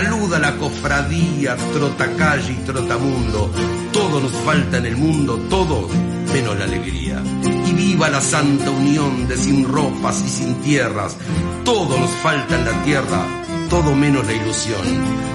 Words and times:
Saluda 0.00 0.38
la 0.38 0.56
cofradía, 0.56 1.56
trotacalle 1.72 2.52
y 2.52 2.64
trotamundo. 2.64 3.50
Todo 3.92 4.20
nos 4.20 4.30
falta 4.30 4.78
en 4.78 4.86
el 4.86 4.96
mundo, 4.96 5.36
todo 5.50 5.88
menos 6.32 6.56
la 6.56 6.66
alegría. 6.66 7.20
Y 7.66 7.72
viva 7.72 8.08
la 8.08 8.20
santa 8.20 8.70
unión 8.70 9.26
de 9.26 9.36
sin 9.36 9.66
ropas 9.66 10.22
y 10.24 10.28
sin 10.28 10.54
tierras. 10.60 11.16
Todo 11.64 11.98
nos 11.98 12.10
falta 12.10 12.54
en 12.54 12.64
la 12.64 12.84
tierra, 12.84 13.26
todo 13.68 13.96
menos 13.96 14.24
la 14.24 14.34
ilusión. 14.34 14.86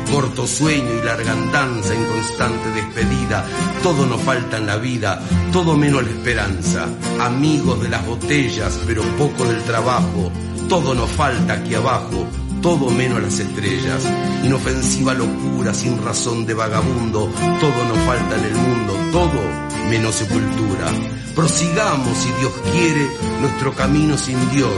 Corto 0.09 0.47
sueño 0.47 0.93
y 0.97 1.05
larga 1.05 1.33
andanza 1.33 1.93
en 1.93 2.05
constante 2.05 2.69
despedida, 2.69 3.45
todo 3.83 4.05
nos 4.05 4.21
falta 4.21 4.55
en 4.55 4.67
la 4.67 4.77
vida, 4.77 5.21
todo 5.51 5.75
menos 5.75 6.05
la 6.05 6.09
esperanza. 6.09 6.87
Amigos 7.19 7.81
de 7.81 7.89
las 7.89 8.07
botellas, 8.07 8.79
pero 8.87 9.01
poco 9.17 9.43
del 9.43 9.61
trabajo, 9.63 10.31
todo 10.69 10.95
nos 10.95 11.09
falta 11.11 11.53
aquí 11.53 11.75
abajo, 11.75 12.25
todo 12.63 12.89
menos 12.89 13.21
las 13.21 13.37
estrellas. 13.39 14.01
Inofensiva 14.43 15.13
locura, 15.13 15.73
sin 15.73 16.01
razón 16.03 16.45
de 16.47 16.53
vagabundo, 16.55 17.29
todo 17.59 17.85
nos 17.85 17.97
falta 17.99 18.37
en 18.39 18.45
el 18.45 18.55
mundo, 18.55 18.93
todo 19.11 19.89
menos 19.89 20.15
sepultura. 20.15 20.87
Prosigamos, 21.35 22.17
si 22.17 22.29
Dios 22.39 22.53
quiere, 22.71 23.07
nuestro 23.41 23.75
camino 23.75 24.17
sin 24.17 24.37
Dios, 24.51 24.73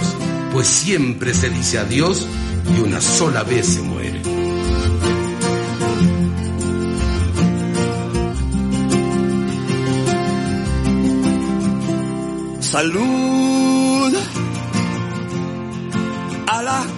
pues 0.52 0.68
siempre 0.68 1.34
se 1.34 1.50
dice 1.50 1.78
adiós 1.78 2.28
y 2.76 2.82
una 2.82 3.00
sola 3.00 3.44
vez 3.44 3.68
se 3.68 3.82
muere. 3.82 4.22
Salud 12.62 13.65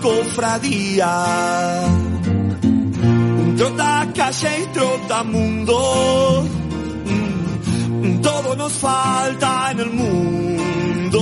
cofradía. 0.01 1.13
Trota 3.57 4.07
calle 4.15 4.63
y 4.63 4.65
trota 4.73 5.23
mundo. 5.23 6.45
Mm, 8.01 8.21
Todo 8.21 8.55
nos 8.55 8.73
falta 8.73 9.71
en 9.71 9.79
el 9.79 9.89
mundo. 9.91 11.19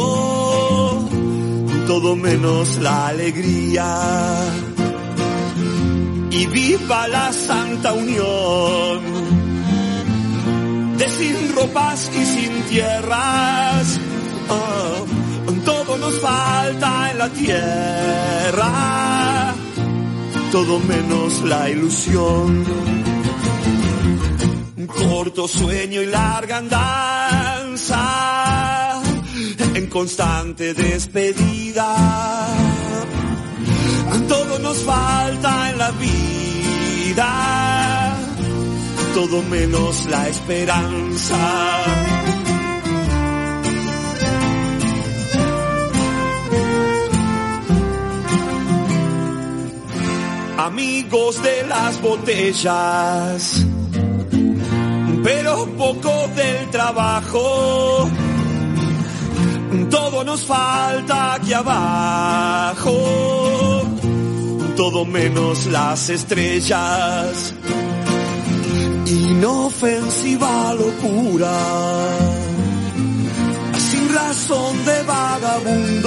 Todo 1.87 2.15
menos 2.15 2.77
la 2.79 3.07
alegría. 3.07 3.87
Y 6.31 6.45
viva 6.47 7.07
la 7.07 7.31
santa 7.31 7.93
unión. 7.93 8.99
De 10.97 11.09
sin 11.09 11.53
ropas 11.55 12.11
y 12.13 12.25
sin 12.25 12.63
tierras. 12.63 13.99
Todo 14.47 14.94
nos 16.05 16.19
falta 16.19 17.11
en 17.11 17.17
la 17.17 17.29
tierra, 17.29 18.69
todo 20.51 20.79
menos 20.79 21.41
la 21.43 21.69
ilusión. 21.69 22.65
Un 24.77 24.87
corto 24.87 25.47
sueño 25.47 26.01
y 26.03 26.05
larga 26.05 26.57
andanza, 26.57 28.03
en 29.73 29.87
constante 29.87 30.75
despedida. 30.75 31.95
Todo 34.27 34.59
nos 34.59 34.77
falta 34.83 35.71
en 35.71 35.77
la 35.79 35.91
vida, 35.91 38.15
todo 39.15 39.41
menos 39.43 40.05
la 40.05 40.29
esperanza. 40.29 42.44
Amigos 50.75 51.41
de 51.41 51.65
las 51.67 52.01
botellas, 52.01 53.65
pero 55.23 55.65
poco 55.77 56.11
del 56.35 56.69
trabajo. 56.69 58.09
Todo 59.89 60.25
nos 60.25 60.43
falta 60.43 61.35
aquí 61.35 61.53
abajo, 61.53 62.91
todo 64.75 65.05
menos 65.05 65.65
las 65.67 66.09
estrellas. 66.09 67.53
Inofensiva 69.05 70.73
locura, 70.73 71.57
sin 73.77 74.13
razón 74.13 74.85
de 74.85 75.03
vagabundo 75.03 76.04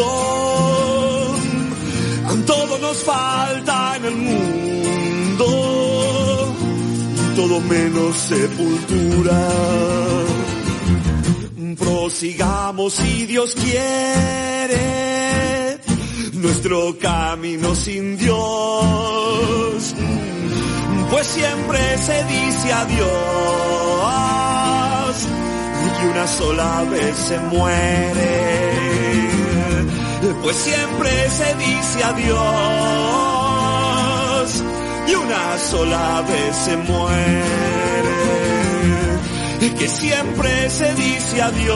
menos 7.61 8.17
sepultura. 8.17 9.49
Prosigamos 11.79 12.95
si 12.95 13.27
Dios 13.27 13.55
quiere 13.55 14.99
nuestro 16.35 16.99
camino 16.99 17.75
sin 17.75 18.17
Dios, 18.17 19.95
pues 21.11 21.27
siempre 21.27 21.99
se 21.99 22.25
dice 22.25 22.73
adiós 22.73 23.09
y 26.03 26.07
una 26.07 26.27
sola 26.27 26.85
vez 26.91 27.17
se 27.17 27.39
muere. 27.41 28.59
Pues 30.43 30.57
siempre 30.57 31.31
se 31.31 31.55
dice 31.55 32.05
adiós 32.05 33.38
una 35.29 35.59
sola 35.59 36.25
vez 36.27 36.57
se 36.57 36.75
muere, 36.79 38.15
que 39.79 39.89
siempre 39.89 40.71
se 40.71 40.95
dice 40.95 41.43
adiós 41.43 41.69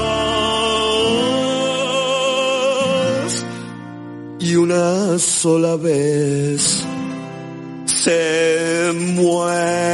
y 4.41 4.57
una 4.57 5.19
sola 5.19 5.77
vez 5.77 6.83
se 7.85 8.91
muere. 8.95 9.93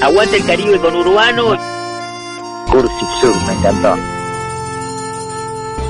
Aguante 0.00 0.36
el 0.36 0.44
Caribe 0.44 0.78
con 0.78 0.94
Urbano. 0.94 1.73
Cursi 2.74 3.04
Sur, 3.20 3.46
me 3.46 3.52
encantó. 3.52 3.94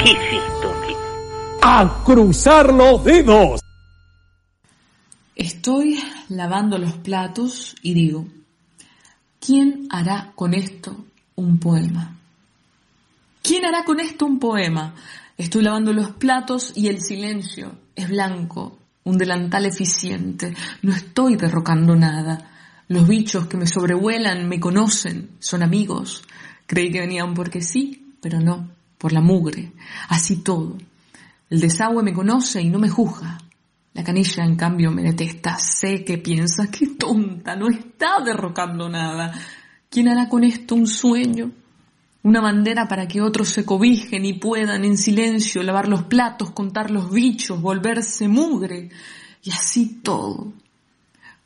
¿Qué 0.02 0.10
es 0.10 0.42
esto? 0.44 0.74
¿Qué- 0.86 0.96
¡A 1.62 2.02
cruzar 2.04 2.74
los 2.74 3.02
dedos! 3.02 3.60
Estoy 5.34 5.98
lavando 6.28 6.76
los 6.76 6.92
platos 6.98 7.74
y 7.80 7.94
digo, 7.94 8.26
¿quién 9.40 9.86
hará 9.88 10.32
con 10.34 10.52
esto 10.52 11.06
un 11.36 11.58
poema? 11.58 12.18
¿Quién 13.42 13.64
hará 13.64 13.84
con 13.84 13.98
esto 13.98 14.26
un 14.26 14.38
poema? 14.38 14.94
Estoy 15.38 15.62
lavando 15.62 15.90
los 15.94 16.10
platos 16.10 16.74
y 16.76 16.88
el 16.88 17.00
silencio 17.00 17.76
es 17.96 18.10
blanco, 18.10 18.76
un 19.04 19.16
delantal 19.16 19.64
eficiente. 19.64 20.54
No 20.82 20.94
estoy 20.94 21.36
derrocando 21.36 21.96
nada. 21.96 22.50
Los 22.88 23.08
bichos 23.08 23.46
que 23.46 23.56
me 23.56 23.66
sobrevuelan 23.66 24.46
me 24.50 24.60
conocen, 24.60 25.30
son 25.38 25.62
amigos. 25.62 26.22
Creí 26.66 26.90
que 26.90 27.00
venían 27.00 27.34
porque 27.34 27.60
sí, 27.60 28.14
pero 28.20 28.40
no, 28.40 28.70
por 28.98 29.12
la 29.12 29.20
mugre. 29.20 29.72
Así 30.08 30.42
todo. 30.42 30.78
El 31.50 31.60
desagüe 31.60 32.02
me 32.02 32.12
conoce 32.12 32.62
y 32.62 32.70
no 32.70 32.78
me 32.78 32.88
juzga. 32.88 33.38
La 33.92 34.02
canilla, 34.02 34.44
en 34.44 34.56
cambio, 34.56 34.90
me 34.90 35.02
detesta. 35.02 35.58
Sé 35.58 36.04
que 36.04 36.18
piensa, 36.18 36.70
qué 36.70 36.88
tonta, 36.98 37.54
no 37.54 37.68
está 37.68 38.20
derrocando 38.24 38.88
nada. 38.88 39.32
¿Quién 39.88 40.08
hará 40.08 40.28
con 40.28 40.42
esto 40.42 40.74
un 40.74 40.86
sueño? 40.86 41.52
Una 42.22 42.40
bandera 42.40 42.88
para 42.88 43.06
que 43.06 43.20
otros 43.20 43.50
se 43.50 43.66
cobijen 43.66 44.24
y 44.24 44.32
puedan 44.32 44.84
en 44.84 44.96
silencio 44.96 45.62
lavar 45.62 45.86
los 45.88 46.04
platos, 46.04 46.50
contar 46.50 46.90
los 46.90 47.12
bichos, 47.12 47.60
volverse 47.60 48.26
mugre. 48.26 48.88
Y 49.42 49.50
así 49.50 50.00
todo. 50.02 50.54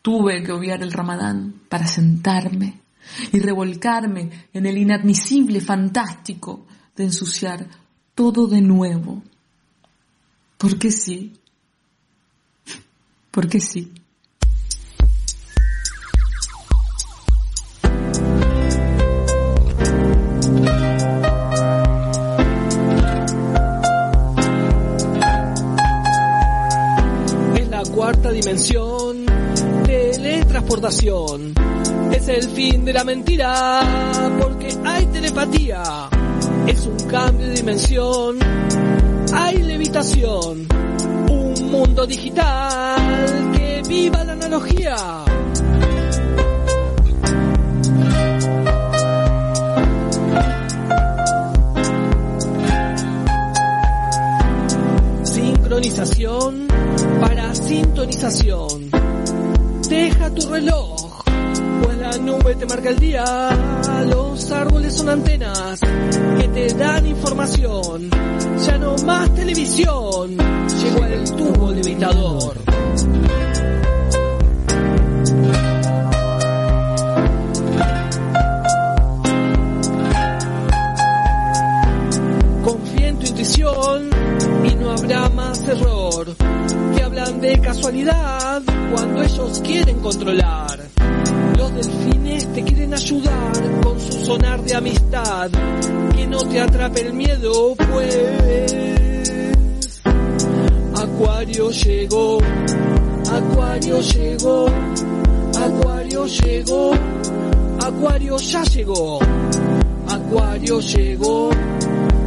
Tuve 0.00 0.42
que 0.44 0.52
obviar 0.52 0.80
el 0.82 0.92
ramadán 0.92 1.54
para 1.68 1.86
sentarme 1.86 2.80
y 3.32 3.38
revolcarme 3.40 4.30
en 4.52 4.66
el 4.66 4.78
inadmisible 4.78 5.60
fantástico 5.60 6.66
de 6.96 7.04
ensuciar 7.04 7.66
todo 8.14 8.46
de 8.46 8.60
nuevo. 8.60 9.22
Porque 10.56 10.90
sí. 10.90 11.34
Porque 13.30 13.60
sí. 13.60 13.92
Es 27.56 27.68
la 27.68 27.82
cuarta 27.94 28.32
dimensión, 28.32 29.24
teletransportación. 29.84 31.54
Es 32.12 32.28
el 32.28 32.48
fin 32.50 32.84
de 32.84 32.92
la 32.92 33.04
mentira, 33.04 33.80
porque 34.40 34.76
hay 34.84 35.06
telepatía. 35.06 35.82
Es 36.66 36.86
un 36.86 36.98
cambio 37.08 37.46
de 37.46 37.54
dimensión, 37.54 38.38
hay 39.32 39.62
levitación. 39.62 40.66
Un 41.30 41.70
mundo 41.70 42.06
digital, 42.06 43.52
que 43.52 43.82
viva 43.88 44.24
la 44.24 44.32
analogía. 44.32 44.96
Sincronización 55.22 56.66
para 57.20 57.54
sintonización. 57.54 58.90
Deja 59.88 60.30
tu 60.30 60.48
reloj, 60.48 61.07
pues 61.82 61.98
la 61.98 62.18
nube 62.18 62.54
te 62.54 62.66
marca 62.66 62.90
el 62.90 62.98
día. 62.98 63.24
Los 64.08 64.50
árboles 64.50 64.94
son 64.94 65.08
antenas 65.08 65.80
que 65.80 66.48
te 66.48 66.74
dan 66.74 67.06
información. 67.06 68.10
Ya 68.66 68.78
no 68.78 68.96
más 69.04 69.34
televisión, 69.34 70.36
llegó 70.36 71.04
el 71.04 71.24
tubo 71.36 71.72
levitador. 71.72 72.56
Confía 82.64 83.08
en 83.08 83.18
tu 83.18 83.26
intuición 83.26 84.10
y 84.64 84.74
no 84.74 84.90
habrá 84.90 85.28
más 85.30 85.66
error. 85.68 86.26
Que 86.96 87.02
hablan 87.02 87.40
de 87.40 87.60
casualidad 87.60 88.62
cuando 88.92 89.22
ellos 89.22 89.60
quieren 89.64 90.00
controlar. 90.00 90.87
Sonar 94.28 94.62
de 94.62 94.74
amistad. 94.74 95.50
Que 96.14 96.26
no 96.26 96.40
te 96.50 96.60
atrape 96.60 97.00
el 97.00 97.14
miedo, 97.14 97.74
pues. 97.76 98.74
Acuario 100.94 101.70
llegó, 101.70 102.38
Acuario 103.38 104.00
llegó, 104.00 104.66
Acuario 105.66 106.26
llegó, 106.26 106.92
Acuario 107.80 108.36
ya 108.36 108.62
llegó, 108.64 109.18
Acuario 110.08 110.80
llegó, 110.80 111.50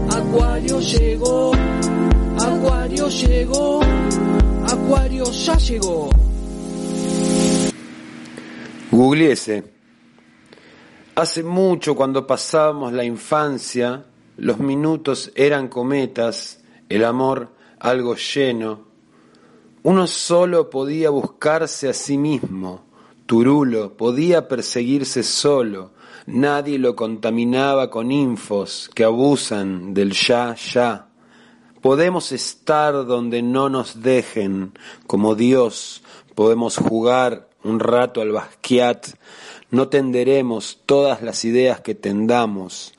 Acuario 0.10 0.80
llegó, 0.80 1.52
Acuario 2.40 3.10
llegó, 3.10 3.82
Acuario 4.68 5.26
ya 5.32 5.56
llegó. 5.58 6.10
Googleese. 8.92 9.81
Hace 11.16 11.44
mucho 11.44 11.94
cuando 11.94 12.26
pasábamos 12.26 12.94
la 12.94 13.04
infancia, 13.04 14.06
los 14.38 14.60
minutos 14.60 15.32
eran 15.36 15.68
cometas, 15.68 16.62
el 16.88 17.04
amor 17.04 17.50
algo 17.80 18.16
lleno. 18.16 18.86
Uno 19.84 20.08
solo 20.08 20.70
podía 20.70 21.10
buscarse 21.10 21.90
a 21.90 21.94
sí 21.94 22.18
mismo, 22.18 22.86
Turulo 23.26 23.98
podía 23.98 24.48
perseguirse 24.48 25.24
solo, 25.24 25.92
nadie 26.28 26.80
lo 26.80 26.96
contaminaba 26.96 27.90
con 27.90 28.12
infos 28.12 28.90
que 28.94 29.04
abusan 29.04 29.94
del 29.94 30.14
ya, 30.14 30.56
ya. 30.56 31.08
Podemos 31.82 32.32
estar 32.32 32.94
donde 33.06 33.42
no 33.42 33.68
nos 33.68 34.02
dejen, 34.02 34.72
como 35.08 35.36
Dios, 35.36 36.04
podemos 36.36 36.78
jugar 36.78 37.50
un 37.64 37.80
rato 37.80 38.22
al 38.22 38.32
basquiat, 38.32 39.08
no 39.72 39.88
tenderemos 39.88 40.80
todas 40.86 41.22
las 41.22 41.44
ideas 41.46 41.82
que 41.82 41.96
tendamos. 41.96 42.94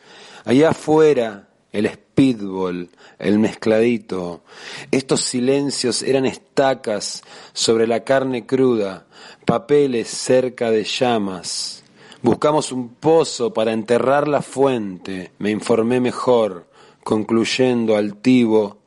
Allá 0.44 0.70
afuera, 0.70 1.48
el 1.70 1.88
speedball, 1.88 2.90
el 3.18 3.38
mezcladito, 3.38 4.42
estos 4.90 5.20
silencios 5.20 6.02
eran 6.02 6.26
estacas 6.26 7.22
sobre 7.52 7.86
la 7.86 8.04
carne 8.04 8.46
cruda, 8.46 9.06
papeles 9.44 10.08
cerca 10.08 10.70
de 10.70 10.84
llamas. 10.84 11.84
Buscamos 12.22 12.72
un 12.72 12.88
pozo 12.94 13.52
para 13.52 13.72
enterrar 13.72 14.28
la 14.28 14.42
fuente, 14.42 15.32
me 15.38 15.50
informé 15.50 16.00
mejor, 16.00 16.66
concluyendo 17.04 17.96
altivo, 17.96 18.78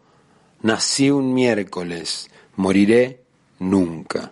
nací 0.62 1.12
un 1.12 1.34
miércoles, 1.34 2.30
moriré 2.56 3.22
nunca. 3.60 4.32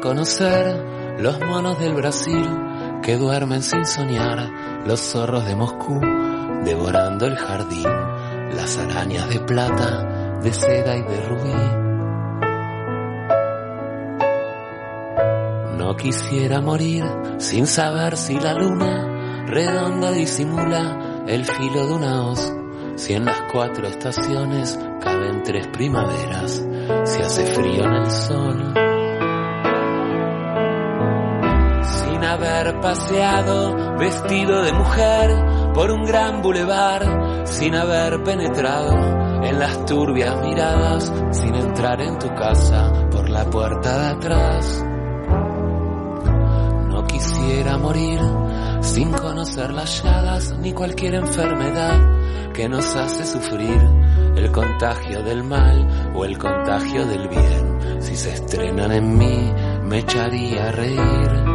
Conocer 0.00 1.16
los 1.18 1.38
monos 1.40 1.78
del 1.78 1.94
Brasil 1.94 2.48
que 3.02 3.16
duermen 3.16 3.62
sin 3.62 3.84
soñar, 3.84 4.50
los 4.86 5.00
zorros 5.00 5.44
de 5.46 5.54
Moscú 5.54 6.00
devorando 6.64 7.26
el 7.26 7.36
jardín, 7.36 7.88
las 8.54 8.78
arañas 8.78 9.28
de 9.28 9.40
plata, 9.40 10.38
de 10.42 10.52
seda 10.52 10.96
y 10.96 11.02
de 11.02 11.20
rubí. 11.28 11.54
No 15.78 15.96
quisiera 15.96 16.60
morir 16.60 17.04
sin 17.38 17.66
saber 17.66 18.16
si 18.16 18.38
la 18.38 18.54
luna 18.54 19.46
redonda 19.46 20.12
disimula 20.12 21.24
el 21.26 21.44
filo 21.44 21.86
de 21.86 21.92
una 21.92 22.26
hoz, 22.26 22.52
si 22.96 23.14
en 23.14 23.24
las 23.24 23.40
cuatro 23.52 23.86
estaciones 23.86 24.78
caben 25.00 25.42
tres 25.42 25.66
primaveras, 25.68 26.64
si 27.04 27.22
hace 27.22 27.46
frío 27.46 27.84
en 27.84 27.92
el 27.94 28.10
sol. 28.10 28.89
Paseado 32.78 33.96
vestido 33.96 34.62
de 34.62 34.72
mujer 34.72 35.72
por 35.74 35.90
un 35.90 36.04
gran 36.04 36.42
bulevar, 36.42 37.46
sin 37.46 37.74
haber 37.74 38.22
penetrado 38.22 38.92
en 39.42 39.58
las 39.58 39.84
turbias 39.86 40.40
miradas, 40.42 41.12
sin 41.32 41.54
entrar 41.54 42.00
en 42.00 42.18
tu 42.18 42.28
casa 42.34 42.92
por 43.10 43.28
la 43.28 43.44
puerta 43.48 44.02
de 44.02 44.08
atrás. 44.08 44.84
No 46.90 47.06
quisiera 47.06 47.78
morir 47.78 48.20
sin 48.80 49.10
conocer 49.12 49.72
las 49.72 50.02
llagas 50.02 50.54
ni 50.58 50.72
cualquier 50.72 51.14
enfermedad 51.14 52.52
que 52.52 52.68
nos 52.68 52.94
hace 52.96 53.24
sufrir 53.24 53.80
el 54.36 54.50
contagio 54.52 55.22
del 55.22 55.44
mal 55.44 56.12
o 56.14 56.24
el 56.24 56.38
contagio 56.38 57.06
del 57.06 57.28
bien. 57.28 58.00
Si 58.00 58.16
se 58.16 58.32
estrenan 58.32 58.92
en 58.92 59.18
mí, 59.18 59.52
me 59.84 59.98
echaría 59.98 60.68
a 60.68 60.72
reír. 60.72 61.49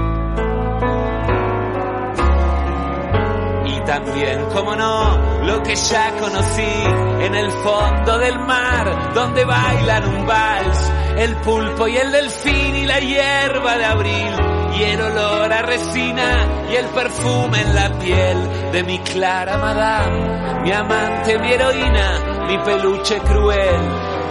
También, 3.99 4.45
como 4.51 4.75
no, 4.75 5.45
lo 5.45 5.63
que 5.63 5.73
ya 5.73 6.11
conocí 6.19 6.73
en 7.21 7.33
el 7.33 7.49
fondo 7.49 8.17
del 8.17 8.37
mar, 8.39 9.13
donde 9.13 9.45
bailan 9.45 10.05
un 10.09 10.25
vals, 10.25 10.91
el 11.17 11.35
pulpo 11.37 11.87
y 11.87 11.95
el 11.95 12.11
delfín 12.11 12.75
y 12.75 12.85
la 12.85 12.99
hierba 12.99 13.77
de 13.77 13.85
abril 13.85 14.35
y 14.77 14.83
el 14.83 15.01
olor 15.01 15.53
a 15.53 15.61
resina 15.61 16.65
y 16.69 16.75
el 16.75 16.87
perfume 16.87 17.61
en 17.61 17.73
la 17.73 17.97
piel 17.97 18.71
de 18.73 18.83
mi 18.83 18.99
clara 18.99 19.57
madame, 19.59 20.61
mi 20.63 20.71
amante, 20.73 21.39
mi 21.39 21.53
heroína, 21.53 22.45
mi 22.47 22.57
peluche 22.57 23.17
cruel, 23.19 23.81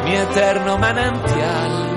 mi 0.05 0.15
eterno 0.15 0.77
manantial. 0.77 1.91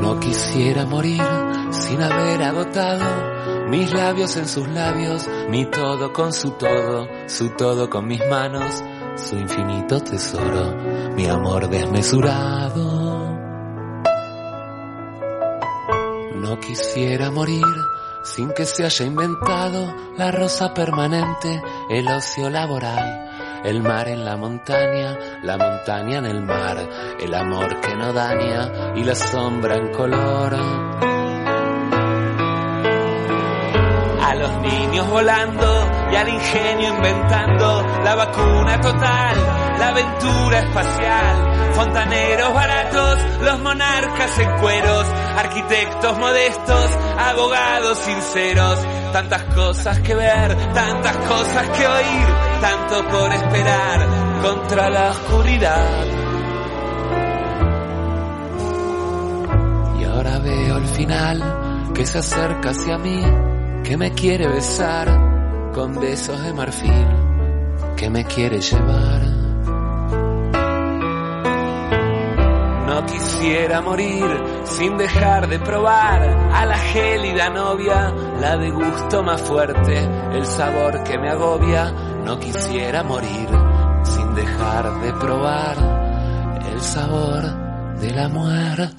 No 0.00 0.20
quisiera 0.20 0.86
morir 0.86 1.22
sin 1.70 2.00
haber 2.00 2.42
agotado 2.44 3.34
mis 3.68 3.92
labios 3.92 4.36
en 4.36 4.48
sus 4.48 4.68
labios, 4.68 5.26
mi 5.48 5.66
todo 5.66 6.12
con 6.12 6.32
su 6.32 6.52
todo, 6.52 7.08
su 7.26 7.50
todo 7.50 7.88
con 7.88 8.06
mis 8.06 8.20
manos, 8.28 8.82
su 9.16 9.36
infinito 9.36 10.00
tesoro, 10.00 10.76
mi 11.14 11.26
amor 11.26 11.68
desmesurado. 11.68 13.34
No 16.34 16.60
quisiera 16.60 17.30
morir 17.30 17.64
sin 18.24 18.52
que 18.52 18.64
se 18.64 18.84
haya 18.84 19.04
inventado 19.04 19.94
la 20.16 20.30
rosa 20.30 20.72
permanente, 20.72 21.62
el 21.90 22.08
ocio 22.08 22.50
laboral, 22.50 23.62
el 23.64 23.82
mar 23.82 24.08
en 24.08 24.24
la 24.24 24.36
montaña, 24.36 25.40
la 25.42 25.56
montaña 25.56 26.18
en 26.18 26.26
el 26.26 26.42
mar, 26.42 26.78
el 27.20 27.34
amor 27.34 27.80
que 27.80 27.94
no 27.94 28.12
daña 28.12 28.94
y 28.96 29.04
la 29.04 29.14
sombra 29.14 29.76
en 29.76 29.92
color. 29.92 31.23
A 34.34 34.36
los 34.36 34.62
niños 34.62 35.08
volando 35.10 35.88
y 36.10 36.16
al 36.16 36.28
ingenio 36.28 36.88
inventando 36.88 37.86
la 38.02 38.16
vacuna 38.16 38.80
total, 38.80 39.36
la 39.78 39.88
aventura 39.90 40.58
espacial, 40.58 41.72
fontaneros 41.72 42.52
baratos, 42.52 43.18
los 43.42 43.60
monarcas 43.60 44.36
en 44.40 44.50
cueros, 44.58 45.06
arquitectos 45.36 46.18
modestos, 46.18 46.90
abogados 47.16 47.96
sinceros, 47.98 48.76
tantas 49.12 49.44
cosas 49.54 50.00
que 50.00 50.16
ver, 50.16 50.56
tantas 50.74 51.16
cosas 51.16 51.68
que 51.68 51.86
oír, 51.86 52.26
tanto 52.60 53.06
por 53.06 53.32
esperar 53.32 54.08
contra 54.42 54.90
la 54.90 55.10
oscuridad. 55.10 56.06
Y 60.00 60.04
ahora 60.04 60.38
veo 60.40 60.78
el 60.78 60.86
final 60.88 61.92
que 61.94 62.04
se 62.04 62.18
acerca 62.18 62.70
hacia 62.70 62.98
mí, 62.98 63.22
que 63.84 63.96
me 63.98 64.12
quiere 64.12 64.48
besar 64.48 65.70
con 65.74 66.00
besos 66.00 66.42
de 66.42 66.52
marfil, 66.54 67.06
que 67.96 68.08
me 68.08 68.24
quiere 68.24 68.60
llevar. 68.60 69.22
No 72.86 73.04
quisiera 73.06 73.82
morir 73.82 74.24
sin 74.64 74.96
dejar 74.96 75.48
de 75.48 75.58
probar 75.58 76.22
a 76.22 76.64
la 76.64 76.78
gélida 76.78 77.50
novia, 77.50 78.10
la 78.40 78.56
de 78.56 78.70
gusto 78.70 79.22
más 79.22 79.42
fuerte, 79.42 79.98
el 80.32 80.46
sabor 80.46 81.04
que 81.04 81.18
me 81.18 81.28
agobia. 81.28 81.90
No 82.24 82.38
quisiera 82.38 83.02
morir 83.02 83.48
sin 84.04 84.34
dejar 84.34 85.00
de 85.02 85.12
probar 85.12 85.76
el 86.72 86.80
sabor 86.80 87.98
de 88.00 88.10
la 88.12 88.28
muerte. 88.28 88.94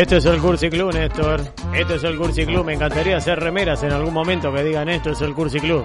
Esto 0.00 0.16
es 0.16 0.24
el 0.24 0.40
Cursi 0.40 0.70
Club, 0.70 0.94
Néstor. 0.94 1.42
Esto 1.74 1.94
es 1.96 2.04
el 2.04 2.16
Cursi 2.16 2.46
Club. 2.46 2.64
Me 2.64 2.72
encantaría 2.72 3.18
hacer 3.18 3.38
remeras 3.38 3.82
en 3.82 3.92
algún 3.92 4.14
momento 4.14 4.50
que 4.50 4.64
digan 4.64 4.88
esto 4.88 5.10
es 5.10 5.20
el 5.20 5.34
Cursi 5.34 5.60
Club. 5.60 5.84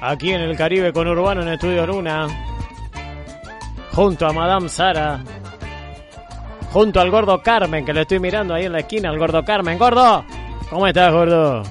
Aquí 0.00 0.32
en 0.32 0.40
el 0.40 0.56
Caribe 0.56 0.92
con 0.92 1.06
Urbano 1.06 1.42
en 1.42 1.48
Estudio 1.50 1.86
Luna. 1.86 2.26
Junto 3.92 4.26
a 4.26 4.32
Madame 4.32 4.68
Sara. 4.68 5.22
Junto 6.72 7.00
al 7.00 7.08
gordo 7.08 7.40
Carmen, 7.40 7.84
que 7.84 7.92
lo 7.92 8.00
estoy 8.00 8.18
mirando 8.18 8.52
ahí 8.52 8.64
en 8.64 8.72
la 8.72 8.80
esquina, 8.80 9.08
al 9.08 9.18
gordo 9.20 9.44
Carmen. 9.44 9.78
¡Gordo! 9.78 10.24
¿Cómo 10.70 10.88
estás, 10.88 11.12
gordo? 11.12 11.62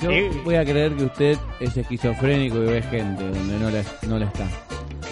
Yo 0.00 0.08
voy 0.44 0.54
a 0.54 0.64
creer 0.64 0.96
que 0.96 1.04
usted 1.04 1.38
es 1.60 1.76
esquizofrénico 1.76 2.56
y 2.56 2.66
ve 2.68 2.82
gente 2.82 3.22
donde 3.22 3.58
no 3.58 3.70
la, 3.70 3.82
no 4.08 4.18
la 4.18 4.24
está. 4.24 4.46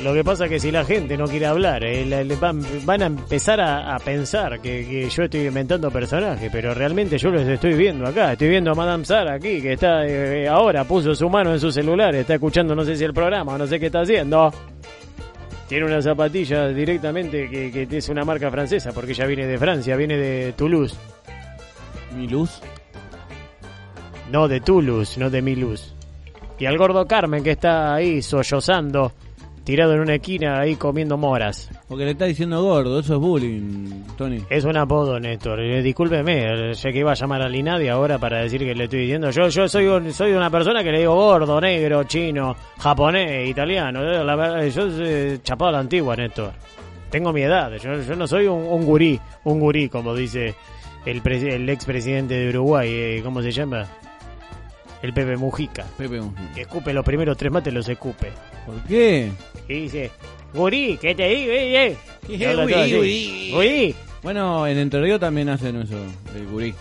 Lo 0.03 0.13
que 0.13 0.25
pasa 0.25 0.45
es 0.45 0.51
que 0.51 0.59
si 0.59 0.73
la 0.73 0.85
gente 0.85 1.17
no 1.17 1.27
quiere 1.27 1.47
hablar, 1.47 1.85
eh, 1.85 2.05
le 2.05 2.37
van, 2.37 2.61
van 2.85 3.03
a 3.03 3.07
empezar 3.07 3.61
a, 3.61 3.95
a 3.95 3.99
pensar 4.01 4.61
que, 4.61 4.85
que 4.87 5.09
yo 5.09 5.23
estoy 5.23 5.47
inventando 5.47 5.91
personajes, 5.91 6.51
pero 6.51 6.75
realmente 6.75 7.19
yo 7.19 7.31
los 7.31 7.43
estoy 7.43 7.75
viendo 7.75 8.07
acá. 8.07 8.33
Estoy 8.33 8.49
viendo 8.49 8.73
a 8.73 8.75
Madame 8.75 9.05
Sara 9.05 9.35
aquí, 9.35 9.63
que 9.63 9.75
está 9.75 10.05
eh, 10.05 10.49
ahora, 10.49 10.85
puso 10.85 11.15
su 11.15 11.29
mano 11.31 11.53
en 11.53 11.61
su 11.61 11.71
celular, 11.71 12.15
está 12.17 12.35
escuchando 12.35 12.75
no 12.75 12.85
sé 12.85 12.97
si 12.97 13.05
el 13.05 13.15
programa 13.15 13.57
no 13.57 13.67
sé 13.67 13.79
qué 13.79 13.87
está 13.87 14.01
haciendo. 14.01 14.53
Tiene 15.69 15.87
una 15.87 16.03
zapatilla 16.03 16.69
directamente 16.69 17.49
que, 17.49 17.87
que 17.89 17.97
es 17.97 18.09
una 18.09 18.25
marca 18.25 18.51
francesa, 18.51 18.93
porque 18.93 19.13
ella 19.13 19.27
viene 19.27 19.47
de 19.47 19.57
Francia, 19.57 19.97
viene 19.97 20.17
de 20.19 20.53
Toulouse. 20.53 20.97
¿Mi 22.17 22.27
luz? 22.27 22.61
No, 24.31 24.49
de 24.49 24.61
Toulouse, 24.61 25.19
no 25.19 25.31
de 25.31 25.41
Miluz. 25.43 25.95
Y 26.59 26.67
al 26.67 26.77
gordo 26.77 27.07
Carmen 27.07 27.43
que 27.43 27.53
está 27.53 27.95
ahí 27.95 28.21
sollozando, 28.21 29.13
tirado 29.65 29.95
en 29.95 30.01
una 30.01 30.15
esquina 30.15 30.61
ahí 30.61 30.77
comiendo 30.77 31.17
moras. 31.17 31.71
Porque 31.89 32.05
le 32.05 32.13
está 32.13 32.25
diciendo 32.25 32.63
gordo, 32.63 32.99
eso 33.01 33.15
es 33.15 33.21
bullying, 33.21 34.03
Tony. 34.17 34.43
Es 34.51 34.65
un 34.65 34.77
apodo, 34.77 35.19
Néstor. 35.21 35.61
Eh, 35.61 35.83
discúlpeme, 35.83 36.45
eh, 36.71 36.75
ya 36.75 36.93
que 36.93 36.99
iba 36.99 37.13
a 37.13 37.15
llamar 37.15 37.43
al 37.43 37.55
INADI 37.55 37.89
ahora 37.89 38.19
para 38.19 38.41
decir 38.43 38.61
que 38.61 38.75
le 38.75 38.85
estoy 38.85 39.01
diciendo. 39.01 39.31
Yo 39.31 39.49
yo 39.49 39.69
soy 39.69 39.87
un- 39.87 40.13
soy 40.13 40.33
una 40.33 40.51
persona 40.51 40.83
que 40.83 40.91
le 40.93 40.99
digo 41.01 41.15
gordo, 41.15 41.61
negro, 41.61 42.05
chino, 42.05 42.55
japonés, 42.79 43.49
italiano. 43.49 44.03
Eh, 44.03 44.25
La 44.25 44.37
verdad, 44.37 44.65
yo 44.67 44.91
soy 44.91 45.41
chapado 45.43 45.69
a 45.69 45.73
la 45.73 45.79
antigua, 45.81 46.17
Néstor. 46.17 46.53
Tengo 47.11 47.33
mi 47.33 47.43
edad. 47.43 47.71
Yo, 47.77 48.01
yo 48.03 48.17
no 48.17 48.27
soy 48.27 48.47
un, 48.47 48.63
un 48.63 48.85
gurí, 48.85 49.21
un 49.45 49.61
gurí, 49.61 49.89
como 49.89 50.15
dice 50.15 50.55
el, 51.05 51.23
presi- 51.23 51.53
el 51.53 51.69
expresidente 51.69 52.35
de 52.35 52.49
Uruguay. 52.49 52.89
eh, 52.91 53.21
¿Cómo 53.23 53.43
se 53.43 53.51
llama? 53.53 53.87
El 55.03 55.13
Pepe 55.13 55.37
Mujica. 55.37 55.85
Pepe 55.99 56.21
Mujica. 56.21 56.55
Que 56.55 56.61
escupe 56.63 56.93
los 56.93 57.05
primeros 57.05 57.37
tres 57.37 57.51
mates, 57.53 57.75
los 57.75 57.89
escupe. 57.89 58.31
¿Por 58.65 58.81
qué? 58.85 59.31
Y 59.69 59.75
dice, 59.83 60.11
gurí, 60.55 60.97
¿qué 61.01 61.15
te 61.15 61.29
digo? 61.29 61.53
Eh, 61.53 61.87
eh?". 61.87 61.97
Gurí. 63.53 63.95
Bueno, 64.23 64.67
en 64.67 64.79
Entre 64.79 65.01
Ríos 65.01 65.19
también 65.19 65.49
hacen 65.49 65.83
eso, 65.83 65.97
el 66.37 66.47
gurí. 66.47 66.75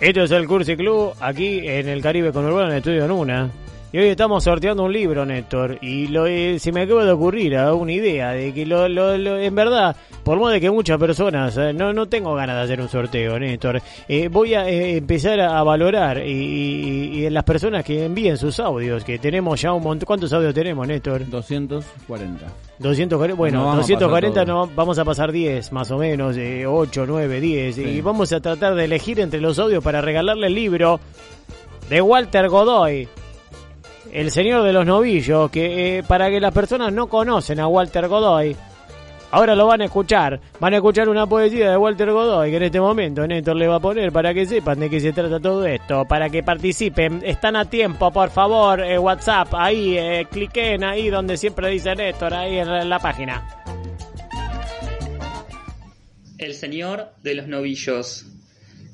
Esto 0.00 0.24
es 0.24 0.30
el 0.32 0.46
Cursi 0.48 0.76
Club, 0.76 1.14
aquí 1.20 1.60
en 1.64 1.88
el 1.88 2.02
Caribe 2.02 2.32
con 2.32 2.44
Urbano, 2.44 2.66
en 2.66 2.72
el 2.72 2.78
estudio 2.78 3.06
Nuna. 3.06 3.50
Y 3.94 3.98
hoy 3.98 4.08
estamos 4.08 4.42
sorteando 4.42 4.82
un 4.82 4.92
libro, 4.92 5.24
Néstor. 5.24 5.78
Y 5.80 6.08
lo, 6.08 6.26
eh, 6.26 6.58
se 6.58 6.72
me 6.72 6.80
acaba 6.82 7.04
de 7.04 7.12
ocurrir 7.12 7.56
ah, 7.56 7.74
una 7.74 7.92
idea 7.92 8.32
de 8.32 8.52
que, 8.52 8.66
lo, 8.66 8.88
lo- 8.88 9.16
lo- 9.16 9.38
en 9.38 9.54
verdad, 9.54 9.94
por 10.24 10.36
modo 10.36 10.50
de 10.50 10.60
que 10.60 10.68
muchas 10.68 10.98
personas, 10.98 11.56
eh, 11.56 11.72
no, 11.72 11.92
no 11.92 12.06
tengo 12.06 12.34
ganas 12.34 12.56
de 12.56 12.62
hacer 12.62 12.80
un 12.80 12.88
sorteo, 12.88 13.38
Néstor. 13.38 13.80
Eh, 14.08 14.26
voy 14.26 14.54
a 14.54 14.68
eh, 14.68 14.96
empezar 14.96 15.38
a 15.40 15.62
valorar 15.62 16.26
y, 16.26 16.32
y- 16.32 17.24
y 17.24 17.30
las 17.30 17.44
personas 17.44 17.84
que 17.84 18.04
envíen 18.06 18.36
sus 18.36 18.58
audios, 18.58 19.04
que 19.04 19.20
tenemos 19.20 19.60
ya 19.62 19.72
un 19.72 19.84
montón. 19.84 20.06
¿Cuántos 20.06 20.32
audios 20.32 20.54
tenemos, 20.54 20.88
Néstor? 20.88 21.30
240. 21.30 22.46
240, 22.80 23.36
bueno, 23.36 23.58
No 23.60 23.66
vamos 23.66 23.76
a 23.84 23.92
240 23.92 24.40
pasar 24.40 24.48
no, 24.48 24.68
vamos 24.74 24.98
a 24.98 25.04
pasar 25.04 25.30
10 25.30 25.70
más 25.70 25.88
o 25.92 25.98
menos, 25.98 26.36
eh, 26.36 26.66
8, 26.66 27.04
9, 27.06 27.40
10 27.40 27.78
y 27.78 27.84
Sí. 27.84 28.00
vamos 28.00 28.32
a 28.32 28.40
tratar 28.40 28.74
de 28.74 28.86
elegir 28.86 29.20
entre 29.20 29.40
los 29.40 29.56
audios 29.60 29.84
para 29.84 30.00
regalarle 30.00 30.48
el 30.48 30.54
libro 30.56 30.98
de 31.88 32.00
Walter 32.02 32.48
Godoy, 32.48 33.06
El 34.14 34.30
Señor 34.30 34.62
de 34.62 34.72
los 34.72 34.86
Novillos, 34.86 35.50
que 35.50 35.98
eh, 35.98 36.02
para 36.04 36.30
que 36.30 36.38
las 36.40 36.54
personas 36.54 36.92
no 36.92 37.08
conocen 37.08 37.58
a 37.58 37.66
Walter 37.66 38.06
Godoy, 38.06 38.56
ahora 39.32 39.56
lo 39.56 39.66
van 39.66 39.80
a 39.82 39.86
escuchar, 39.86 40.40
van 40.60 40.72
a 40.72 40.76
escuchar 40.76 41.08
una 41.08 41.26
poesía 41.26 41.70
de 41.72 41.76
Walter 41.76 42.12
Godoy 42.12 42.50
que 42.52 42.56
en 42.58 42.62
este 42.62 42.80
momento 42.80 43.26
Néstor 43.26 43.56
le 43.56 43.66
va 43.66 43.76
a 43.76 43.80
poner 43.80 44.12
para 44.12 44.32
que 44.32 44.46
sepan 44.46 44.78
de 44.78 44.88
qué 44.88 45.00
se 45.00 45.12
trata 45.12 45.40
todo 45.40 45.66
esto, 45.66 46.04
para 46.04 46.30
que 46.30 46.44
participen, 46.44 47.22
están 47.24 47.56
a 47.56 47.64
tiempo, 47.68 48.12
por 48.12 48.30
favor, 48.30 48.80
eh, 48.84 48.96
WhatsApp, 48.96 49.48
ahí, 49.54 49.98
eh, 49.98 50.26
cliquen 50.30 50.84
ahí 50.84 51.10
donde 51.10 51.36
siempre 51.36 51.68
dice 51.70 51.96
Néstor, 51.96 52.34
ahí 52.34 52.58
en 52.58 52.68
la- 52.70 52.82
en 52.82 52.88
la 52.90 53.00
página. 53.00 53.44
El 56.38 56.54
Señor 56.54 57.08
de 57.20 57.34
los 57.34 57.48
Novillos. 57.48 58.26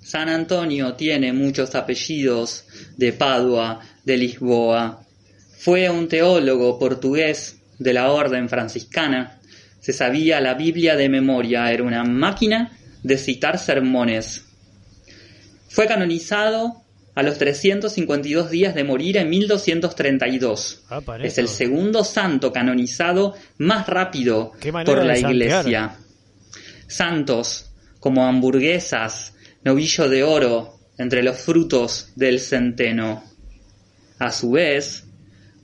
San 0.00 0.30
Antonio 0.30 0.94
tiene 0.94 1.34
muchos 1.34 1.74
apellidos 1.74 2.64
de 2.96 3.12
Padua, 3.12 3.80
de 4.02 4.16
Lisboa. 4.16 5.00
Fue 5.60 5.90
un 5.90 6.08
teólogo 6.08 6.78
portugués 6.78 7.58
de 7.78 7.92
la 7.92 8.10
orden 8.12 8.48
franciscana. 8.48 9.40
Se 9.78 9.92
sabía 9.92 10.40
la 10.40 10.54
Biblia 10.54 10.96
de 10.96 11.10
memoria, 11.10 11.70
era 11.70 11.82
una 11.82 12.02
máquina 12.02 12.78
de 13.02 13.18
citar 13.18 13.58
sermones. 13.58 14.46
Fue 15.68 15.86
canonizado 15.86 16.82
a 17.14 17.22
los 17.22 17.36
352 17.36 18.50
días 18.50 18.74
de 18.74 18.84
morir 18.84 19.18
en 19.18 19.28
1232. 19.28 20.84
Ah, 20.88 21.02
Es 21.22 21.36
el 21.36 21.48
segundo 21.48 22.04
santo 22.04 22.54
canonizado 22.54 23.34
más 23.58 23.86
rápido 23.86 24.52
por 24.86 25.04
la 25.04 25.18
iglesia. 25.18 25.98
Santos 26.86 27.70
como 27.98 28.24
hamburguesas, 28.24 29.34
novillo 29.62 30.08
de 30.08 30.22
oro 30.22 30.78
entre 30.96 31.22
los 31.22 31.36
frutos 31.36 32.12
del 32.16 32.40
centeno. 32.40 33.22
A 34.18 34.32
su 34.32 34.52
vez, 34.52 35.04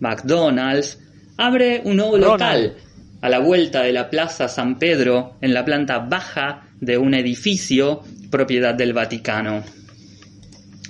McDonald's 0.00 0.99
abre 1.37 1.83
un 1.85 1.97
nuevo 1.97 2.17
Ronald. 2.17 2.33
local 2.33 2.76
a 3.21 3.29
la 3.29 3.38
vuelta 3.38 3.83
de 3.83 3.93
la 3.93 4.11
Plaza 4.11 4.49
San 4.49 4.79
Pedro 4.79 5.37
en 5.41 5.55
la 5.55 5.65
planta 5.65 5.99
baja 5.99 6.69
de 6.81 6.99
un 6.99 7.15
edificio 7.15 8.03
propiedad 8.31 8.75
del 8.75 8.93
Vaticano. 8.93 9.65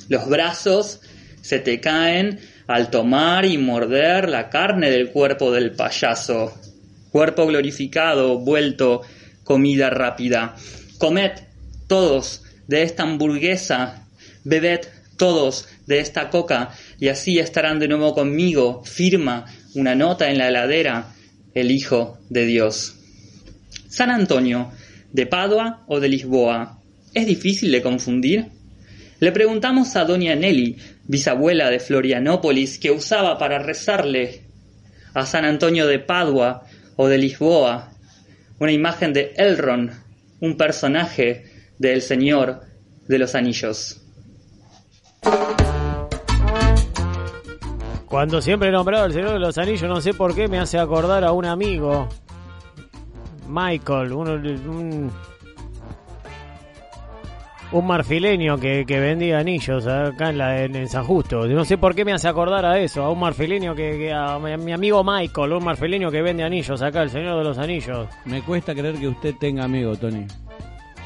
Los 0.09 0.29
brazos 0.29 1.01
se 1.41 1.61
te 1.61 1.81
caen 1.81 2.41
al 2.67 2.91
tomar 2.91 3.45
y 3.45 3.59
morder 3.59 4.29
la 4.29 4.51
carne 4.51 4.91
del 4.91 5.11
cuerpo 5.11 5.53
del 5.53 5.73
payaso. 5.73 6.53
Cuerpo 7.11 7.47
glorificado, 7.47 8.39
vuelto 8.39 9.03
comida 9.45 9.91
rápida. 9.91 10.57
Comed 10.99 11.33
todos 11.87 12.43
de 12.67 12.83
esta 12.83 13.05
hamburguesa, 13.05 14.07
bebed 14.45 14.81
todos 15.17 15.69
de 15.87 16.01
esta 16.01 16.31
coca 16.31 16.71
y 16.99 17.09
así 17.09 17.39
estarán 17.39 17.79
de 17.79 17.89
nuevo 17.89 18.15
conmigo, 18.15 18.83
firma 18.85 19.47
una 19.75 19.95
nota 19.95 20.31
en 20.31 20.39
la 20.39 20.49
heladera, 20.49 21.15
el 21.55 21.71
Hijo 21.71 22.19
de 22.31 22.47
Dios. 22.47 22.97
San 23.89 24.11
Antonio, 24.11 24.73
¿de 25.13 25.27
Padua 25.27 25.85
o 25.87 26.01
de 26.01 26.09
Lisboa? 26.09 26.81
¿Es 27.15 27.27
difícil 27.27 27.71
de 27.73 27.83
confundir? 27.83 28.47
Le 29.21 29.33
preguntamos 29.33 29.97
a 29.97 30.05
doña 30.05 30.35
Nelly, 30.35 30.77
bisabuela 31.05 31.71
de 31.71 31.81
Florianópolis, 31.81 32.79
que 32.79 32.91
usaba 32.91 33.39
para 33.39 33.59
rezarle 33.59 34.43
a 35.15 35.25
San 35.25 35.45
Antonio 35.45 35.87
de 35.87 35.99
Padua 35.99 36.67
o 36.97 37.09
de 37.09 37.17
Lisboa, 37.19 37.93
una 38.59 38.73
imagen 38.73 39.13
de 39.13 39.33
Elrond, 39.37 39.93
un 40.41 40.57
personaje 40.57 41.45
del 41.79 42.03
Señor 42.03 42.63
de 43.09 43.19
los 43.19 43.35
Anillos. 43.35 44.06
Cuando 48.17 48.41
siempre 48.41 48.71
he 48.71 48.73
nombrado 48.73 49.05
el 49.05 49.13
Señor 49.13 49.33
de 49.33 49.39
los 49.39 49.59
Anillos, 49.59 49.83
no 49.83 50.01
sé 50.01 50.15
por 50.15 50.35
qué 50.35 50.49
me 50.49 50.59
hace 50.59 50.79
acordar 50.79 51.23
a 51.23 51.33
un 51.33 51.45
amigo, 51.45 52.09
Michael, 53.47 54.11
uno, 54.11 54.33
un, 54.33 55.13
un 57.73 57.87
marfileño 57.87 58.57
que, 58.57 58.87
que 58.87 59.01
vendía 59.01 59.39
anillos 59.39 59.87
acá 59.87 60.31
en, 60.31 60.39
la, 60.39 60.65
en, 60.65 60.89
San 60.89 61.05
Justo. 61.05 61.47
No 61.47 61.67
sé 61.67 61.77
por 61.77 61.95
qué 61.95 62.07
me 62.07 62.15
hace 62.15 62.27
acordar 62.27 62.65
a 62.65 62.79
eso, 62.79 63.05
a 63.05 63.11
un 63.11 63.21
marfileño 63.21 63.75
que, 63.75 63.99
que 63.99 64.15
a, 64.15 64.39
mi, 64.39 64.57
mi 64.65 64.73
amigo 64.73 65.05
Michael, 65.05 65.53
un 65.53 65.65
marfileño 65.65 66.11
que 66.11 66.23
vende 66.23 66.43
anillos 66.43 66.81
acá, 66.81 67.03
el 67.03 67.11
Señor 67.11 67.37
de 67.37 67.45
los 67.45 67.59
Anillos. 67.59 68.09
Me 68.25 68.41
cuesta 68.41 68.75
creer 68.75 68.95
que 68.95 69.09
usted 69.09 69.35
tenga 69.39 69.65
amigo, 69.65 69.95
Tony. 69.95 70.25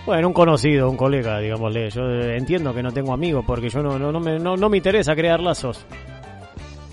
Bueno, 0.07 0.29
un 0.29 0.33
conocido, 0.33 0.89
un 0.89 0.97
colega, 0.97 1.41
digámosle. 1.41 1.91
Yo 1.91 2.03
entiendo 2.03 2.73
que 2.73 2.85
no 2.85 2.93
tengo 2.93 3.13
amigos 3.13 3.45
porque 3.45 3.69
yo 3.69 3.83
no, 3.83 3.99
no, 3.99 4.13
no, 4.13 4.21
me, 4.21 4.39
no, 4.39 4.57
no 4.57 4.69
me 4.69 4.77
interesa 4.77 5.17
crear 5.17 5.41
lazos. 5.41 5.85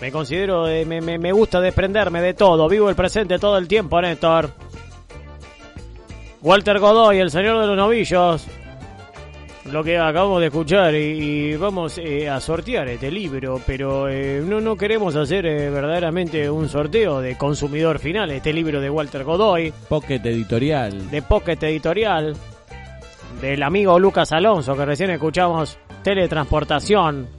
Me 0.02 0.12
considero, 0.12 0.68
eh, 0.68 0.86
me, 0.86 1.02
me, 1.02 1.18
me 1.18 1.32
gusta 1.32 1.60
desprenderme 1.60 2.22
de 2.22 2.34
todo. 2.34 2.68
Vivo 2.70 2.90
el 2.90 2.96
presente 2.96 3.40
todo 3.40 3.58
el 3.58 3.68
tiempo, 3.68 4.00
Néstor. 4.00 4.52
Walter 6.42 6.80
Godoy, 6.80 7.18
el 7.20 7.32
señor 7.32 7.60
de 7.62 7.68
los 7.68 7.78
novillos. 7.78 8.48
Lo 9.72 9.84
que 9.84 9.98
acabamos 9.98 10.40
de 10.40 10.48
escuchar 10.48 10.96
y, 10.96 10.98
y 10.98 11.56
vamos 11.58 11.98
eh, 11.98 12.30
a 12.30 12.40
sortear 12.40 12.88
este 12.88 13.12
libro, 13.12 13.60
pero 13.66 14.08
eh, 14.08 14.42
no, 14.46 14.62
no 14.62 14.78
queremos 14.78 15.14
hacer 15.18 15.46
eh, 15.46 15.70
verdaderamente 15.70 16.50
un 16.50 16.70
sorteo 16.70 17.20
de 17.20 17.38
consumidor 17.38 18.00
final, 18.00 18.32
este 18.32 18.54
libro 18.54 18.80
de 18.80 18.90
Walter 18.90 19.26
Godoy. 19.26 19.74
Pocket 19.90 20.22
Editorial. 20.24 21.12
De 21.12 21.22
Pocket 21.22 21.58
Editorial. 21.62 22.34
Del 23.42 23.62
amigo 23.62 24.00
Lucas 24.00 24.32
Alonso, 24.32 24.74
que 24.76 24.86
recién 24.86 25.10
escuchamos 25.10 25.78
Teletransportación. 26.02 27.37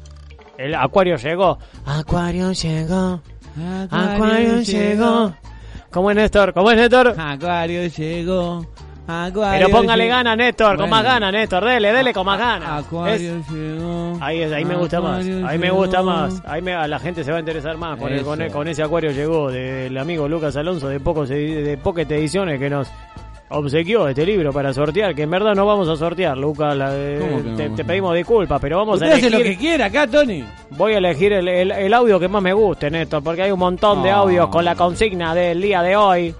El 0.58 0.74
Acuario 0.74 1.16
llegó. 1.16 1.58
Acuario 1.86 2.52
llegó. 2.52 3.20
Acuario 3.90 4.60
llegó. 4.60 5.32
¿Cómo 5.90 6.10
es 6.10 6.16
Néstor? 6.16 6.52
¿Cómo 6.52 6.70
es 6.70 6.76
Néstor? 6.76 7.14
Acuario 7.18 7.86
llegó. 7.86 8.66
Acuario 9.06 9.66
Pero 9.66 9.78
póngale 9.78 10.04
llegó. 10.04 10.16
gana, 10.16 10.36
Néstor, 10.36 10.76
con 10.76 10.90
más 10.90 11.02
ganas, 11.02 11.32
Néstor, 11.32 11.64
dele, 11.64 11.92
dele 11.94 12.12
con 12.12 12.26
más 12.26 12.38
ganas. 12.38 12.84
Acuario 12.84 13.36
Es- 13.38 13.48
llegó. 13.50 14.18
Ahí, 14.20 14.42
es, 14.42 14.52
ahí 14.52 14.64
me 14.66 14.74
gusta 14.76 15.00
más, 15.00 15.24
ahí 15.46 15.58
me 15.58 15.70
gusta 15.70 16.02
más, 16.02 16.42
ahí 16.44 16.60
me, 16.60 16.74
a 16.74 16.86
la 16.86 16.98
gente 16.98 17.24
se 17.24 17.30
va 17.30 17.38
a 17.38 17.40
interesar 17.40 17.78
más 17.78 17.98
con, 17.98 18.12
el- 18.12 18.50
con, 18.50 18.68
ese 18.68 18.82
acuario 18.82 19.10
llegó 19.12 19.50
del 19.50 19.96
amigo 19.96 20.28
Lucas 20.28 20.56
Alonso 20.56 20.88
de 20.88 21.00
pocos 21.00 21.30
edi- 21.30 21.62
de 21.62 21.78
Pocket 21.78 22.04
Ediciones 22.10 22.58
que 22.60 22.68
nos 22.68 22.88
obsequió 23.50 24.08
este 24.08 24.26
libro 24.26 24.52
para 24.52 24.72
sortear, 24.74 25.14
que 25.14 25.22
en 25.22 25.30
verdad 25.30 25.54
no 25.54 25.64
vamos 25.66 25.88
a 25.88 25.96
sortear, 25.96 26.36
Lucas, 26.36 26.76
la- 26.76 26.90
¿Cómo 27.18 27.42
que 27.56 27.66
no 27.68 27.74
te, 27.76 27.84
pedimos 27.84 28.14
disculpas, 28.14 28.60
pero 28.60 28.76
vamos 28.78 28.96
Usted 28.96 29.10
a 29.12 29.16
hace 29.16 29.26
elegir, 29.28 29.38
lo 29.46 29.50
que 29.52 29.56
quiera 29.58 29.84
acá, 29.86 30.06
Tony. 30.06 30.44
voy 30.70 30.92
a 30.94 30.98
elegir 30.98 31.32
el, 31.32 31.48
el- 31.48 31.70
el 31.72 31.94
audio 31.94 32.20
que 32.20 32.28
más 32.28 32.42
me 32.42 32.52
guste, 32.52 32.90
Néstor, 32.90 33.22
porque 33.22 33.42
hay 33.42 33.50
un 33.50 33.58
montón 33.58 34.02
de 34.02 34.10
No. 34.10 34.16
audios 34.16 34.48
con 34.48 34.64
la 34.64 34.74
consigna 34.74 35.34
del 35.34 35.60
día 35.62 35.82
de 35.82 35.96
hoy. 35.96 36.34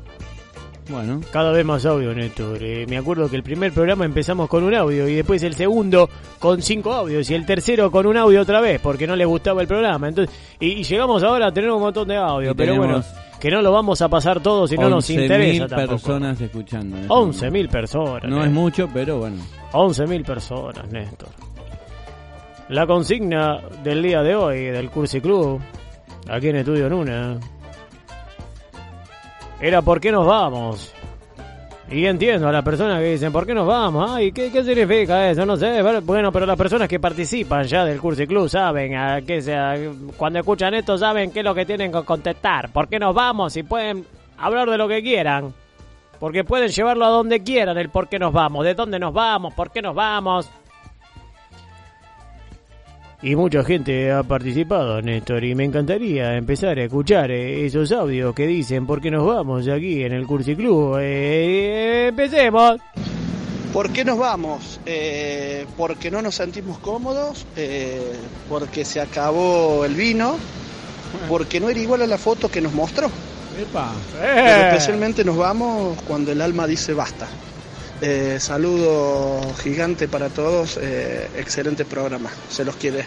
Bueno. 0.90 1.20
Cada 1.30 1.52
vez 1.52 1.66
más 1.66 1.84
audio, 1.84 2.14
Néstor. 2.14 2.62
Eh, 2.62 2.86
me 2.88 2.96
acuerdo 2.96 3.28
que 3.28 3.36
el 3.36 3.42
primer 3.42 3.72
programa 3.74 4.06
empezamos 4.06 4.48
con 4.48 4.64
un 4.64 4.74
audio 4.74 5.06
y 5.06 5.16
después 5.16 5.42
el 5.42 5.54
segundo 5.54 6.08
con 6.38 6.62
cinco 6.62 6.94
audios 6.94 7.28
y 7.30 7.34
el 7.34 7.44
tercero 7.44 7.90
con 7.90 8.06
un 8.06 8.16
audio 8.16 8.40
otra 8.40 8.62
vez 8.62 8.80
porque 8.80 9.06
no 9.06 9.14
le 9.14 9.26
gustaba 9.26 9.60
el 9.60 9.68
programa. 9.68 10.08
Entonces, 10.08 10.34
y, 10.58 10.68
y 10.68 10.82
llegamos 10.84 11.22
ahora 11.22 11.48
a 11.48 11.52
tener 11.52 11.70
un 11.70 11.82
montón 11.82 12.08
de 12.08 12.16
audio, 12.16 12.54
pero 12.54 12.74
bueno, 12.76 13.02
que 13.40 13.50
no 13.50 13.62
lo 13.62 13.72
vamos 13.72 14.02
a 14.02 14.08
pasar 14.08 14.40
todo 14.40 14.66
si 14.66 14.76
no 14.76 14.88
nos 14.88 15.08
11.000 15.08 15.22
interesa 15.22 15.68
tampoco. 15.68 15.90
personas 15.92 16.40
escuchando. 16.40 16.96
en 16.96 17.02
este 17.02 17.14
11.000 17.14 17.68
personas. 17.70 18.30
No 18.30 18.44
es 18.44 18.50
mucho, 18.50 18.88
pero 18.92 19.18
bueno. 19.18 19.36
11.000 19.72 20.24
personas, 20.24 20.90
Néstor. 20.90 21.28
La 22.68 22.86
consigna 22.86 23.60
del 23.82 24.02
día 24.02 24.22
de 24.22 24.34
hoy 24.34 24.64
del 24.64 24.90
Cursi 24.90 25.20
Club, 25.20 25.60
aquí 26.28 26.48
en 26.48 26.56
Estudio 26.56 26.88
Nuna, 26.90 27.38
era 29.60 29.82
¿por 29.82 30.00
qué 30.00 30.12
nos 30.12 30.26
vamos? 30.26 30.92
Y 31.90 32.04
entiendo 32.04 32.46
a 32.46 32.52
las 32.52 32.62
personas 32.62 33.00
que 33.00 33.12
dicen, 33.12 33.32
¿por 33.32 33.46
qué 33.46 33.54
nos 33.54 33.66
vamos? 33.66 34.10
Ay, 34.10 34.30
¿qué, 34.30 34.52
qué 34.52 34.62
significa 34.62 35.30
eso? 35.30 35.46
No 35.46 35.56
sé. 35.56 35.80
Bueno, 36.02 36.30
pero 36.30 36.44
las 36.44 36.56
personas 36.56 36.86
que 36.86 37.00
participan 37.00 37.64
ya 37.64 37.84
del 37.84 37.98
Cursi 37.98 38.26
Club 38.26 38.48
saben, 38.48 38.94
a 38.94 39.22
qué 39.22 39.40
sea, 39.40 39.74
cuando 40.16 40.38
escuchan 40.40 40.74
esto 40.74 40.98
saben 40.98 41.30
qué 41.30 41.38
es 41.38 41.44
lo 41.44 41.54
que 41.54 41.64
tienen 41.64 41.90
que 41.90 42.02
contestar. 42.02 42.70
¿Por 42.72 42.88
qué 42.88 42.98
nos 42.98 43.14
vamos? 43.14 43.56
Y 43.56 43.62
pueden 43.62 44.04
hablar 44.36 44.68
de 44.68 44.76
lo 44.76 44.86
que 44.86 45.02
quieran. 45.02 45.54
Porque 46.20 46.44
pueden 46.44 46.68
llevarlo 46.68 47.06
a 47.06 47.10
donde 47.10 47.42
quieran, 47.42 47.78
el 47.78 47.88
por 47.88 48.08
qué 48.08 48.18
nos 48.18 48.32
vamos, 48.32 48.64
de 48.64 48.74
dónde 48.74 48.98
nos 48.98 49.14
vamos, 49.14 49.54
por 49.54 49.70
qué 49.70 49.80
nos 49.80 49.94
vamos. 49.94 50.50
Y 53.20 53.34
mucha 53.34 53.64
gente 53.64 54.12
ha 54.12 54.22
participado, 54.22 55.02
Néstor, 55.02 55.42
y 55.42 55.54
me 55.56 55.64
encantaría 55.64 56.36
empezar 56.36 56.78
a 56.78 56.84
escuchar 56.84 57.32
eh, 57.32 57.66
esos 57.66 57.90
audios 57.90 58.32
que 58.32 58.46
dicen 58.46 58.86
por 58.86 59.00
qué 59.00 59.10
nos 59.10 59.26
vamos 59.26 59.66
aquí 59.66 60.04
en 60.04 60.12
el 60.12 60.24
Cursi 60.24 60.54
Club. 60.54 60.98
Eh, 61.00 62.06
empecemos. 62.10 62.78
¿Por 63.72 63.90
qué 63.90 64.04
nos 64.04 64.18
vamos? 64.18 64.80
Eh, 64.86 65.66
porque 65.76 66.12
no 66.12 66.22
nos 66.22 66.36
sentimos 66.36 66.78
cómodos, 66.78 67.44
eh, 67.56 68.12
porque 68.48 68.84
se 68.84 69.00
acabó 69.00 69.84
el 69.84 69.94
vino, 69.94 70.36
porque 71.28 71.58
no 71.58 71.68
era 71.68 71.80
igual 71.80 72.02
a 72.02 72.06
la 72.06 72.18
foto 72.18 72.48
que 72.48 72.60
nos 72.60 72.72
mostró. 72.72 73.10
Epa. 73.60 73.92
Pero 74.20 74.68
especialmente 74.68 75.24
nos 75.24 75.36
vamos 75.36 76.00
cuando 76.06 76.30
el 76.30 76.40
alma 76.40 76.68
dice 76.68 76.94
basta. 76.94 77.26
Eh, 78.00 78.36
saludo 78.38 79.40
gigante 79.60 80.06
para 80.06 80.28
todos, 80.28 80.78
eh, 80.80 81.28
excelente 81.36 81.84
programa, 81.84 82.30
se 82.48 82.64
los 82.64 82.76
quiere. 82.76 83.04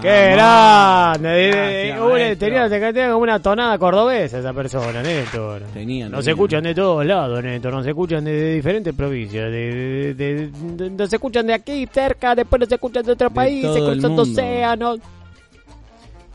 ¡Qué 0.00 0.30
grande! 0.32 1.28
Eh, 1.50 1.88
Gracias, 1.88 2.00
maestro. 2.00 2.38
tenía, 2.38 2.68
tenía 2.70 3.08
como 3.12 3.22
una 3.24 3.38
tonada 3.42 3.76
cordobesa 3.76 4.38
esa 4.38 4.54
persona, 4.54 5.02
Néstor. 5.02 5.60
Tenía, 5.74 6.08
Nos 6.08 6.20
tenía. 6.20 6.32
escuchan 6.32 6.62
de 6.64 6.74
todos 6.74 7.04
lados, 7.04 7.42
Néstor. 7.44 7.74
Nos 7.74 7.86
escuchan 7.86 8.24
de, 8.24 8.32
de 8.32 8.54
diferentes 8.54 8.94
provincias. 8.94 9.50
De, 9.50 10.14
de- 10.14 10.14
de- 10.14 10.50
de- 10.76 10.90
nos 10.90 11.12
escuchan 11.12 11.46
de 11.46 11.52
aquí 11.52 11.86
cerca, 11.92 12.34
después 12.34 12.60
nos 12.60 12.72
escuchan 12.72 13.04
de 13.04 13.12
otros 13.12 13.32
países, 13.34 13.70
todo 13.70 13.92
el 13.92 13.98
cruzando 14.00 14.22
océanos. 14.22 14.98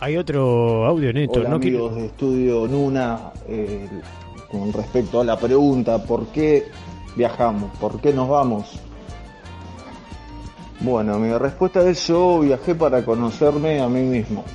Hay 0.02 0.18
otro 0.18 0.86
audio, 0.86 1.12
Néstor. 1.12 1.40
Hola 1.40 1.50
no 1.50 1.56
amigos 1.56 1.96
de 1.96 2.06
Estudio 2.06 2.68
Nuna, 2.68 3.20
eh, 3.50 3.88
con 4.52 4.72
respecto 4.72 5.20
a 5.22 5.24
la 5.26 5.36
pregunta, 5.40 5.98
¿por 6.04 6.28
qué 6.28 6.66
viajamos? 7.18 7.76
¿Por 7.80 8.00
qué 8.00 8.14
nos 8.14 8.30
vamos? 8.30 8.80
Bueno, 10.80 11.18
mi 11.18 11.36
respuesta 11.36 11.82
es 11.90 12.08
yo 12.08 12.40
viajé 12.42 12.76
para 12.76 13.04
conocerme 13.04 13.82
a 13.82 13.90
mí 13.90 14.02
mismo. 14.02 14.46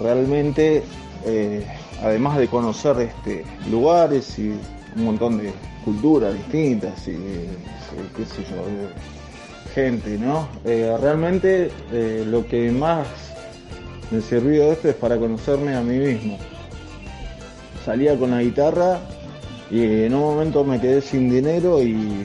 Realmente, 0.00 0.82
eh, 1.24 1.64
además 2.02 2.38
de 2.38 2.48
conocer 2.48 2.98
este, 2.98 3.44
lugares 3.70 4.36
y 4.38 4.58
un 4.96 5.04
montón 5.04 5.38
de 5.38 5.52
culturas 5.84 6.34
distintas 6.34 7.06
y 7.06 7.12
eh, 7.12 7.48
qué 8.16 8.24
sé 8.26 8.42
yo, 8.42 8.56
de 8.66 8.88
gente, 9.72 10.18
¿no? 10.18 10.48
Eh, 10.64 10.96
realmente 11.00 11.70
lo 12.26 12.44
que 12.46 12.72
más 12.72 13.06
me 14.10 14.20
sirvió 14.20 14.72
esto 14.72 14.88
es 14.88 14.96
para 14.96 15.16
conocerme 15.16 15.76
a 15.76 15.82
mí 15.82 15.98
mismo. 15.98 16.36
Salía 17.84 18.18
con 18.18 18.32
la 18.32 18.42
guitarra 18.42 18.98
y 19.70 20.04
en 20.04 20.14
un 20.14 20.20
momento 20.20 20.64
me 20.64 20.80
quedé 20.80 21.00
sin 21.00 21.30
dinero 21.30 21.82
y 21.82 22.24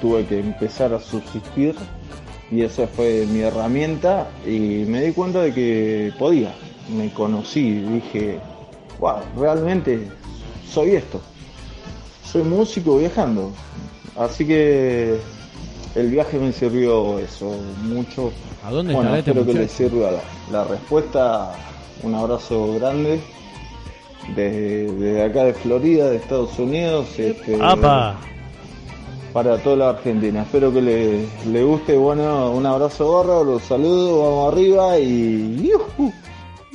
tuve 0.00 0.24
que 0.26 0.40
empezar 0.40 0.92
a 0.94 1.00
subsistir 1.00 1.74
y 2.52 2.62
esa 2.62 2.86
fue 2.86 3.26
mi 3.26 3.40
herramienta 3.40 4.28
y 4.46 4.84
me 4.86 5.00
di 5.02 5.12
cuenta 5.12 5.40
de 5.40 5.54
que 5.54 6.12
podía. 6.18 6.52
Me 6.94 7.10
conocí, 7.10 7.80
dije, 7.80 8.38
wow, 9.00 9.20
realmente 9.38 10.08
soy 10.70 10.90
esto. 10.90 11.20
Soy 12.24 12.42
músico 12.42 12.98
viajando. 12.98 13.52
Así 14.16 14.46
que 14.46 15.16
el 15.94 16.10
viaje 16.10 16.38
me 16.38 16.52
sirvió 16.52 17.18
eso, 17.18 17.54
mucho. 17.84 18.32
¿A 18.62 18.70
dónde 18.70 18.92
bueno, 18.92 19.16
este 19.16 19.30
espero 19.30 19.46
que 19.46 19.54
le 19.54 19.68
sirva 19.68 20.10
la, 20.10 20.20
la 20.50 20.64
respuesta. 20.64 21.54
Un 22.02 22.14
abrazo 22.14 22.74
grande. 22.74 23.18
Desde, 24.28 24.92
desde 24.92 25.22
acá 25.24 25.44
de 25.44 25.54
Florida, 25.54 26.10
de 26.10 26.16
Estados 26.16 26.58
Unidos. 26.58 27.18
Este, 27.18 27.58
¡Apa! 27.60 28.16
para 29.32 29.56
toda 29.58 29.76
la 29.76 29.90
Argentina. 29.90 30.42
Espero 30.42 30.72
que 30.72 30.82
le, 30.82 31.26
le 31.50 31.62
guste. 31.64 31.96
Bueno, 31.96 32.50
un 32.52 32.66
abrazo 32.66 33.06
gorro, 33.06 33.44
los 33.44 33.62
saludo, 33.62 34.22
vamos 34.22 34.52
arriba 34.52 34.98
y. 34.98 35.68
¡yujú! 35.68 36.12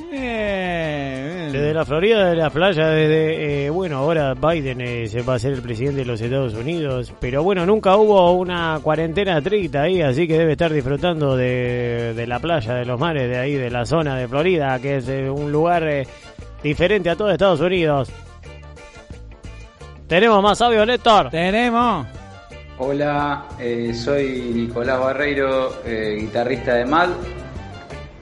Desde 0.10 1.74
la 1.74 1.86
Florida, 1.86 2.30
de 2.30 2.36
la 2.36 2.50
playa, 2.50 2.88
desde, 2.88 3.66
eh, 3.66 3.70
bueno, 3.70 3.98
ahora 3.98 4.34
Biden 4.34 4.82
eh, 4.82 5.08
se 5.08 5.22
va 5.22 5.36
a 5.36 5.40
ser 5.40 5.54
el 5.54 5.62
presidente 5.62 6.00
de 6.02 6.06
los 6.06 6.22
Estados 6.22 6.54
Unidos, 6.54 7.14
pero 7.20 7.44
bueno, 7.44 7.66
nunca 7.66 7.96
hubo 7.98 8.32
una 8.32 8.80
cuarentena 8.82 9.38
estricta 9.38 9.84
ahí, 9.84 10.02
así 10.02 10.28
que 10.28 10.38
debe 10.38 10.54
estar 10.54 10.72
disfrutando 10.72 11.36
de, 11.36 12.14
de 12.14 12.28
la 12.28 12.40
playa, 12.40 12.74
de 12.74 12.86
los 12.86 13.00
mares, 13.00 13.30
de 13.30 13.38
ahí, 13.38 13.56
de 13.56 13.70
la 13.70 13.86
zona 13.86 14.18
de 14.18 14.28
Florida, 14.28 14.80
que 14.80 14.98
es 14.98 15.10
eh, 15.10 15.30
un 15.30 15.52
lugar 15.52 15.88
eh, 15.88 16.08
diferente 16.64 17.10
a 17.10 17.16
todo 17.16 17.32
Estados 17.32 17.60
Unidos. 17.60 18.10
Tenemos 20.08 20.42
más 20.42 20.62
audio, 20.62 20.86
Néstor. 20.86 21.30
Tenemos. 21.30 22.08
Hola, 22.80 23.46
eh, 23.60 23.94
soy 23.94 24.52
Nicolás 24.54 25.00
Barreiro, 25.00 25.82
eh, 25.84 26.18
guitarrista 26.22 26.76
de 26.76 26.86
MAD. 26.86 27.10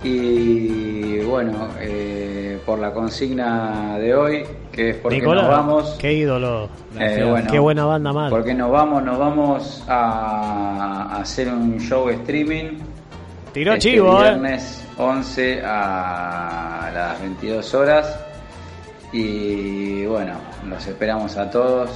Y 0.03 1.19
bueno, 1.19 1.69
eh, 1.79 2.59
por 2.65 2.79
la 2.79 2.91
consigna 2.93 3.97
de 3.97 4.15
hoy, 4.15 4.45
que 4.71 4.91
es 4.91 4.97
porque 4.97 5.17
Nicolás, 5.17 5.43
nos 5.43 5.51
vamos. 5.51 5.97
qué 5.99 6.13
ídolo. 6.13 6.69
Eh, 6.99 7.25
bueno, 7.27 7.51
qué 7.51 7.59
buena 7.59 7.85
banda, 7.85 8.13
MAD. 8.13 8.29
Porque 8.29 8.53
nos 8.53 8.71
vamos, 8.71 9.03
nos 9.03 9.17
vamos 9.17 9.83
a 9.87 11.17
hacer 11.19 11.49
un 11.49 11.79
show 11.79 12.09
streaming. 12.09 12.79
Tiró 13.51 13.73
este 13.73 13.91
chivo, 13.91 14.19
eh. 14.19 14.29
viernes 14.29 14.85
11 14.97 15.61
a 15.65 16.91
las 16.93 17.21
22 17.21 17.73
horas. 17.73 18.24
Y 19.15 20.05
bueno, 20.07 20.33
los 20.67 20.85
esperamos 20.85 21.37
a 21.37 21.49
todos. 21.49 21.89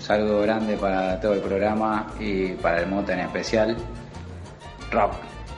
Saludo 0.00 0.42
grande 0.42 0.76
para 0.76 1.20
todo 1.20 1.34
el 1.34 1.40
programa 1.40 2.08
y 2.18 2.48
para 2.54 2.80
el 2.80 2.88
Mota 2.88 3.12
en 3.12 3.20
especial. 3.20 3.76
Rock. 4.90 5.12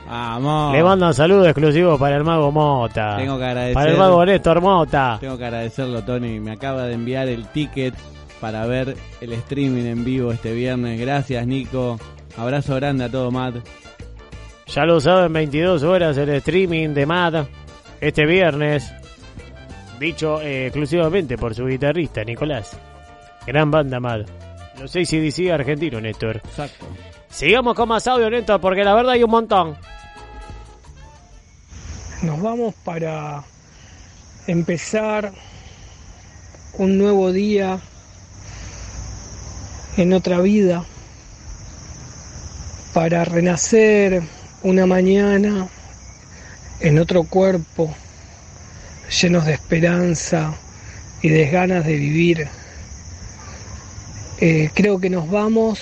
Vamos. 0.07 0.73
Le 0.73 0.83
mandan 0.83 1.15
saludos 1.15 1.47
exclusivos 1.47 1.99
para 1.99 2.17
el 2.17 2.23
mago 2.23 2.51
Mota. 2.51 3.17
Tengo 3.17 3.39
que 3.39 3.45
agradecer. 3.45 3.73
Para 3.73 3.91
el 3.91 3.97
mago 3.97 4.23
Néstor 4.23 4.61
Mota. 4.61 5.17
Tengo 5.19 5.39
que 5.39 5.45
agradecerlo, 5.45 6.03
Tony. 6.03 6.39
Me 6.39 6.51
acaba 6.51 6.83
de 6.83 6.93
enviar 6.93 7.27
el 7.27 7.47
ticket 7.47 7.95
para 8.39 8.67
ver 8.67 8.95
el 9.19 9.33
streaming 9.33 9.85
en 9.85 10.05
vivo 10.05 10.31
este 10.31 10.53
viernes. 10.53 10.99
Gracias, 11.01 11.47
Nico. 11.47 11.97
Abrazo 12.37 12.75
grande 12.75 13.05
a 13.05 13.09
todo, 13.09 13.31
Matt. 13.31 13.55
Ya 14.67 14.85
lo 14.85 14.99
saben, 15.01 15.33
22 15.33 15.81
horas 15.81 16.15
el 16.17 16.29
streaming 16.29 16.89
de 16.89 17.05
Mad 17.07 17.45
este 18.01 18.27
viernes. 18.27 18.93
Dicho 19.99 20.41
eh, 20.41 20.67
exclusivamente 20.67 21.37
por 21.37 21.55
su 21.55 21.65
guitarrista, 21.65 22.23
Nicolás. 22.23 22.77
Gran 23.45 23.71
banda, 23.71 23.99
Mad. 23.99 24.25
Los 24.79 24.95
ACDC 24.95 25.49
argentino, 25.51 25.99
Néstor. 25.99 26.37
Exacto. 26.37 26.85
Sigamos 27.29 27.75
con 27.75 27.89
más 27.89 28.05
audio, 28.07 28.29
Néstor, 28.29 28.61
porque 28.61 28.83
la 28.83 28.93
verdad 28.93 29.13
hay 29.13 29.23
un 29.23 29.31
montón. 29.31 29.75
Nos 32.21 32.41
vamos 32.41 32.75
para 32.83 33.43
empezar 34.47 35.31
un 36.73 36.97
nuevo 36.97 37.31
día 37.31 37.79
en 39.97 40.13
otra 40.13 40.39
vida, 40.41 40.83
para 42.93 43.25
renacer 43.25 44.21
una 44.61 44.85
mañana 44.85 45.67
en 46.79 46.99
otro 46.99 47.23
cuerpo, 47.23 47.95
llenos 49.09 49.45
de 49.45 49.53
esperanza 49.53 50.55
y 51.21 51.29
de 51.29 51.49
ganas 51.49 51.85
de 51.85 51.95
vivir. 51.95 52.47
Eh, 54.39 54.69
creo 54.73 54.99
que 54.99 55.09
nos 55.09 55.29
vamos 55.29 55.79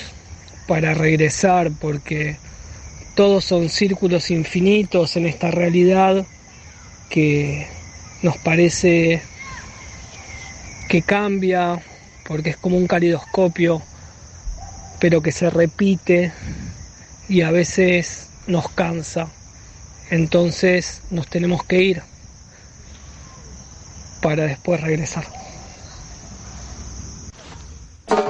para 0.68 0.94
regresar 0.94 1.72
porque 1.80 2.38
todos 3.16 3.46
son 3.46 3.70
círculos 3.70 4.32
infinitos 4.32 5.16
en 5.16 5.26
esta 5.26 5.52
realidad 5.52 6.26
que 7.10 7.68
nos 8.22 8.38
parece 8.38 9.22
que 10.90 11.02
cambia 11.02 11.80
porque 12.28 12.52
es 12.52 12.58
como 12.58 12.78
un 12.78 12.88
calidoscopio 12.88 13.82
pero 15.00 15.22
que 15.22 15.32
se 15.32 15.50
repite 15.50 16.32
y 17.30 17.42
a 17.42 17.52
veces 17.52 18.30
nos 18.48 18.70
cansa 18.70 19.28
entonces 20.10 21.02
nos 21.12 21.28
tenemos 21.28 21.64
que 21.64 21.82
ir 21.82 22.15
para 24.26 24.44
después 24.46 24.82
regresar 24.82 25.24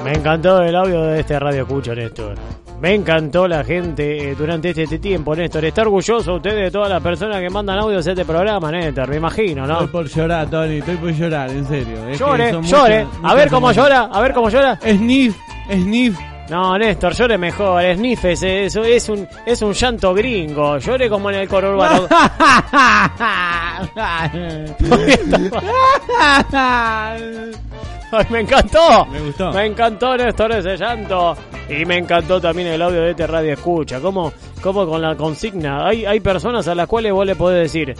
Me 0.04 0.12
encantó 0.12 0.62
el 0.62 0.76
audio 0.76 1.02
de 1.04 1.20
este 1.20 1.38
radio 1.38 1.62
escucho, 1.62 1.94
Néstor. 1.94 2.34
Me 2.82 2.94
encantó 2.94 3.48
la 3.48 3.64
gente 3.64 4.30
eh, 4.30 4.34
durante 4.34 4.68
este, 4.68 4.82
este 4.82 4.98
tiempo, 4.98 5.34
Néstor. 5.34 5.64
Está 5.64 5.80
orgulloso 5.82 6.34
usted 6.34 6.54
de 6.54 6.70
todas 6.70 6.90
las 6.90 7.02
personas 7.02 7.40
que 7.40 7.48
mandan 7.48 7.78
audios 7.78 8.06
a 8.06 8.10
este 8.10 8.24
programa, 8.26 8.70
Néstor. 8.70 9.08
Me 9.08 9.16
imagino, 9.16 9.66
¿no? 9.66 9.72
Estoy 9.72 9.88
por 9.88 10.06
llorar, 10.06 10.50
Tony. 10.50 10.76
Estoy 10.78 10.96
por 10.96 11.10
llorar, 11.12 11.50
en 11.50 11.66
serio. 11.66 11.96
Es 12.08 12.18
que 12.18 12.24
Llore, 12.24 12.50
son 12.52 12.62
llore. 12.64 13.04
muchas- 13.06 13.20
a 13.24 13.34
ver 13.34 13.48
cómo 13.50 13.72
llora, 13.72 14.00
a 14.12 14.20
ver 14.20 14.32
cómo 14.34 14.50
llora. 14.50 14.78
Sniff, 14.82 15.34
sniff. 15.72 16.18
No, 16.48 16.78
Néstor, 16.78 17.12
llore 17.14 17.38
mejor. 17.38 17.82
Sniff 17.96 18.24
es, 18.24 18.42
es, 18.42 18.76
es 18.76 19.08
un, 19.08 19.28
es 19.44 19.62
un 19.62 19.72
llanto 19.72 20.14
gringo. 20.14 20.78
Llore 20.78 21.08
como 21.08 21.30
en 21.30 21.36
el 21.36 21.48
coro 21.48 21.72
urbano. 21.72 22.06
Ay, 28.12 28.26
me 28.30 28.40
encantó. 28.40 29.06
Me 29.06 29.20
gustó. 29.20 29.52
Me 29.52 29.66
encantó, 29.66 30.16
Néstor, 30.16 30.52
ese 30.52 30.76
llanto. 30.76 31.36
Y 31.68 31.84
me 31.84 31.98
encantó 31.98 32.40
también 32.40 32.68
el 32.68 32.80
audio 32.80 33.02
de 33.02 33.10
este 33.10 33.26
radio 33.26 33.52
escucha. 33.54 34.00
Como, 34.00 34.32
como 34.62 34.86
con 34.86 35.02
la 35.02 35.16
consigna. 35.16 35.86
Hay, 35.88 36.06
hay 36.06 36.20
personas 36.20 36.68
a 36.68 36.74
las 36.76 36.86
cuales 36.86 37.12
vos 37.12 37.26
le 37.26 37.34
podés 37.34 37.72
decir 37.72 37.90
eh, 37.90 37.96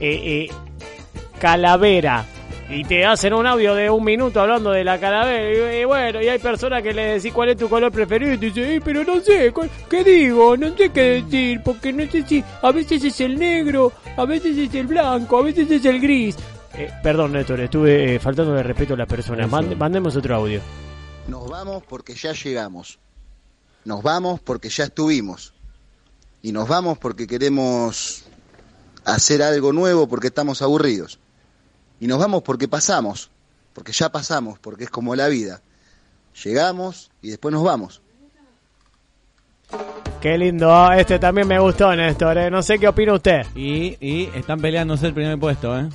eh, 0.00 0.48
calavera. 1.38 2.24
Y 2.70 2.82
te 2.84 3.04
hacen 3.04 3.34
un 3.34 3.46
audio 3.46 3.74
de 3.74 3.90
un 3.90 4.02
minuto 4.02 4.40
hablando 4.40 4.70
de 4.70 4.84
la 4.84 4.98
calavera. 4.98 5.74
Y, 5.76 5.82
y 5.82 5.84
bueno, 5.84 6.22
y 6.22 6.28
hay 6.28 6.38
personas 6.38 6.82
que 6.82 6.94
le 6.94 7.14
decís 7.14 7.32
cuál 7.32 7.50
es 7.50 7.56
tu 7.58 7.68
color 7.68 7.92
preferido. 7.92 8.32
Y 8.32 8.38
te 8.38 8.46
dicen, 8.46 8.64
"Eh, 8.64 8.80
pero 8.82 9.04
no 9.04 9.20
sé, 9.20 9.52
¿cu- 9.52 9.68
¿qué 9.88 10.02
digo? 10.02 10.56
No 10.56 10.74
sé 10.76 10.88
qué 10.88 11.22
decir. 11.22 11.60
Porque 11.62 11.92
no 11.92 12.10
sé 12.10 12.22
si 12.26 12.42
a 12.62 12.72
veces 12.72 13.04
es 13.04 13.20
el 13.20 13.38
negro, 13.38 13.92
a 14.16 14.24
veces 14.24 14.56
es 14.56 14.74
el 14.74 14.86
blanco, 14.86 15.38
a 15.38 15.42
veces 15.42 15.70
es 15.70 15.84
el 15.84 16.00
gris. 16.00 16.36
Eh, 16.76 16.90
perdón, 17.02 17.32
Néstor, 17.32 17.60
estuve 17.60 18.14
eh, 18.14 18.18
faltando 18.18 18.54
de 18.54 18.62
respeto 18.62 18.94
a 18.94 18.96
las 18.96 19.08
personas. 19.08 19.48
Mandemos 19.50 20.16
otro 20.16 20.34
audio. 20.34 20.60
Nos 21.28 21.48
vamos 21.48 21.82
porque 21.86 22.14
ya 22.14 22.32
llegamos. 22.32 22.98
Nos 23.84 24.02
vamos 24.02 24.40
porque 24.40 24.70
ya 24.70 24.84
estuvimos. 24.84 25.52
Y 26.42 26.50
nos 26.52 26.66
vamos 26.66 26.96
porque 26.98 27.26
queremos 27.26 28.24
hacer 29.04 29.42
algo 29.42 29.72
nuevo 29.74 30.08
porque 30.08 30.28
estamos 30.28 30.62
aburridos. 30.62 31.18
Y 32.04 32.06
nos 32.06 32.18
vamos 32.18 32.42
porque 32.42 32.68
pasamos, 32.68 33.30
porque 33.72 33.92
ya 33.92 34.12
pasamos, 34.12 34.58
porque 34.58 34.84
es 34.84 34.90
como 34.90 35.16
la 35.16 35.26
vida. 35.28 35.62
Llegamos 36.44 37.10
y 37.22 37.30
después 37.30 37.50
nos 37.50 37.64
vamos. 37.64 38.02
Qué 40.20 40.36
lindo, 40.36 40.92
este 40.92 41.18
también 41.18 41.48
me 41.48 41.58
gustó, 41.58 41.96
Néstor. 41.96 42.36
eh. 42.36 42.50
No 42.50 42.62
sé 42.62 42.78
qué 42.78 42.88
opina 42.88 43.14
usted. 43.14 43.46
Y, 43.54 43.96
y 44.06 44.30
están 44.34 44.60
peleándose 44.60 45.06
el 45.06 45.14
primer 45.14 45.38
puesto, 45.38 45.78
¿eh? 45.80 45.88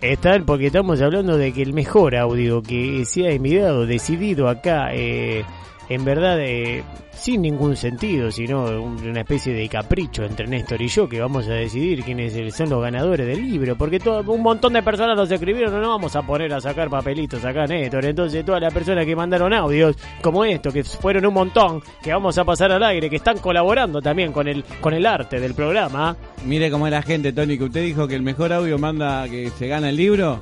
Están 0.00 0.44
porque 0.44 0.66
estamos 0.66 1.00
hablando 1.00 1.36
de 1.36 1.52
que 1.52 1.62
el 1.62 1.74
mejor 1.74 2.16
audio 2.16 2.60
que 2.60 3.04
se 3.04 3.28
ha 3.28 3.30
enviado, 3.30 3.86
decidido 3.86 4.48
acá, 4.48 4.92
eh, 4.92 5.44
en 5.90 6.04
verdad, 6.04 6.40
eh, 6.40 6.82
sin 7.12 7.42
ningún 7.42 7.76
sentido, 7.76 8.30
sino 8.30 8.64
un- 8.80 9.06
una 9.06 9.20
especie 9.20 9.52
de 9.52 9.68
capricho 9.68 10.24
entre 10.24 10.46
Néstor 10.46 10.80
y 10.80 10.88
yo, 10.88 11.06
que 11.08 11.20
vamos 11.20 11.46
a 11.48 11.52
decidir 11.52 12.02
quiénes 12.02 12.32
son 12.54 12.70
los 12.70 12.80
ganadores 12.82 13.26
del 13.26 13.42
libro, 13.50 13.76
porque 13.76 13.98
todo, 14.00 14.22
un 14.32 14.40
montón 14.42 14.72
de 14.72 14.82
personas 14.82 15.16
nos 15.16 15.30
escribieron, 15.30 15.72
no 15.74 15.80
nos 15.80 15.88
vamos 15.90 16.16
a 16.16 16.22
poner 16.22 16.54
a 16.54 16.60
sacar 16.62 16.88
papelitos 16.88 17.44
acá, 17.44 17.66
Néstor, 17.66 18.06
entonces 18.06 18.42
todas 18.44 18.62
las 18.62 18.72
personas 18.72 19.04
que 19.04 19.14
mandaron 19.14 19.52
audios, 19.52 19.96
como 20.22 20.44
esto, 20.46 20.72
que 20.72 20.82
fueron 20.84 21.26
un 21.26 21.34
montón, 21.34 21.82
que 22.02 22.12
vamos 22.12 22.38
a 22.38 22.44
pasar 22.44 22.72
al 22.72 22.82
aire, 22.84 23.10
que 23.10 23.16
están 23.16 23.36
colaborando 23.38 24.00
también 24.00 24.32
con 24.32 24.48
el, 24.48 24.64
con 24.80 24.94
el 24.94 25.04
arte 25.04 25.38
del 25.40 25.52
programa, 25.54 26.16
Mire 26.46 26.70
cómo 26.70 26.86
es 26.86 26.92
la 26.92 27.02
gente, 27.02 27.34
Tony, 27.34 27.58
que 27.58 27.64
usted 27.64 27.82
dijo 27.84 28.08
que 28.08 28.14
el 28.14 28.22
mejor 28.22 28.50
audio 28.52 28.78
manda 28.78 29.28
que 29.28 29.50
se 29.50 29.66
gana 29.66 29.90
el 29.90 29.96
libro. 29.96 30.40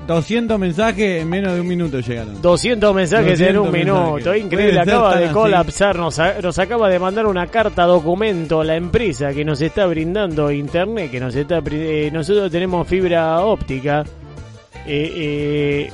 En 0.00 0.06
200 0.06 0.58
mensajes 0.58 1.22
en 1.22 1.28
menos 1.28 1.54
de 1.54 1.60
un 1.60 1.68
minuto 1.68 2.00
llegaron. 2.00 2.42
200 2.42 2.94
mensajes 2.94 3.40
en 3.40 3.54
200 3.54 3.66
un 3.66 3.72
minuto, 3.72 4.34
increíble, 4.34 4.80
acaba 4.80 5.16
de 5.16 5.26
colapsar, 5.32 5.96
nos, 5.96 6.18
a- 6.18 6.40
nos 6.42 6.58
acaba 6.58 6.88
de 6.88 6.98
mandar 6.98 7.26
una 7.26 7.46
carta 7.46 7.84
documento 7.84 8.64
la 8.64 8.74
empresa 8.76 9.32
que 9.32 9.44
nos 9.44 9.60
está 9.60 9.86
brindando 9.86 10.50
internet, 10.50 11.10
que 11.12 11.20
nos 11.20 11.34
está 11.36 11.62
eh, 11.70 12.10
nosotros 12.12 12.50
tenemos 12.50 12.88
fibra 12.88 13.40
óptica 13.44 14.04
eh, 14.86 15.12
eh, 15.14 15.90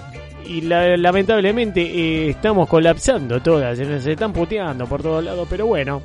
y 0.49 0.61
la- 0.63 0.97
lamentablemente 0.97 1.83
eh, 1.83 2.31
estamos 2.31 2.69
colapsando 2.69 3.41
todas, 3.43 3.77
se 3.77 3.85
nos 3.85 4.07
están 4.07 4.33
puteando 4.33 4.87
por 4.87 5.03
todos 5.03 5.23
lados, 5.25 5.47
pero 5.51 5.67
bueno, 5.67 6.01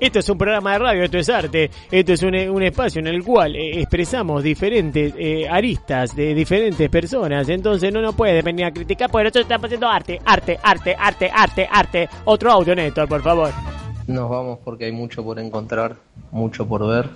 Esto 0.00 0.20
es 0.20 0.28
un 0.30 0.38
programa 0.38 0.72
de 0.72 0.78
radio, 0.78 1.04
esto 1.04 1.18
es 1.18 1.28
arte, 1.28 1.70
esto 1.90 2.12
es 2.14 2.22
un, 2.22 2.34
un 2.34 2.62
espacio 2.62 3.00
en 3.00 3.06
el 3.08 3.22
cual 3.22 3.54
eh, 3.54 3.82
expresamos 3.82 4.42
diferentes 4.42 5.12
eh, 5.18 5.46
aristas 5.46 6.16
de 6.16 6.32
diferentes 6.34 6.88
personas. 6.88 7.46
Entonces 7.50 7.92
no 7.92 8.00
nos 8.00 8.14
puede 8.14 8.40
venir 8.40 8.64
a 8.64 8.72
criticar 8.72 9.10
porque 9.10 9.24
nosotros 9.24 9.42
estamos 9.42 9.66
haciendo 9.66 9.88
arte, 9.88 10.18
arte, 10.24 10.58
arte, 10.62 10.96
arte, 10.98 11.30
arte, 11.30 11.68
arte. 11.70 12.08
Otro 12.24 12.50
audio, 12.50 12.74
Néstor, 12.74 13.06
por 13.10 13.22
favor. 13.22 13.50
Nos 14.06 14.30
vamos 14.30 14.58
porque 14.64 14.86
hay 14.86 14.92
mucho 14.92 15.22
por 15.22 15.38
encontrar, 15.38 15.96
mucho 16.30 16.66
por 16.66 16.88
ver 16.88 17.10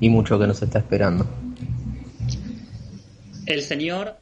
y 0.00 0.08
mucho 0.08 0.38
que 0.38 0.46
nos 0.46 0.62
está 0.62 0.78
esperando. 0.78 1.26
El 3.46 3.62
señor 3.62 4.19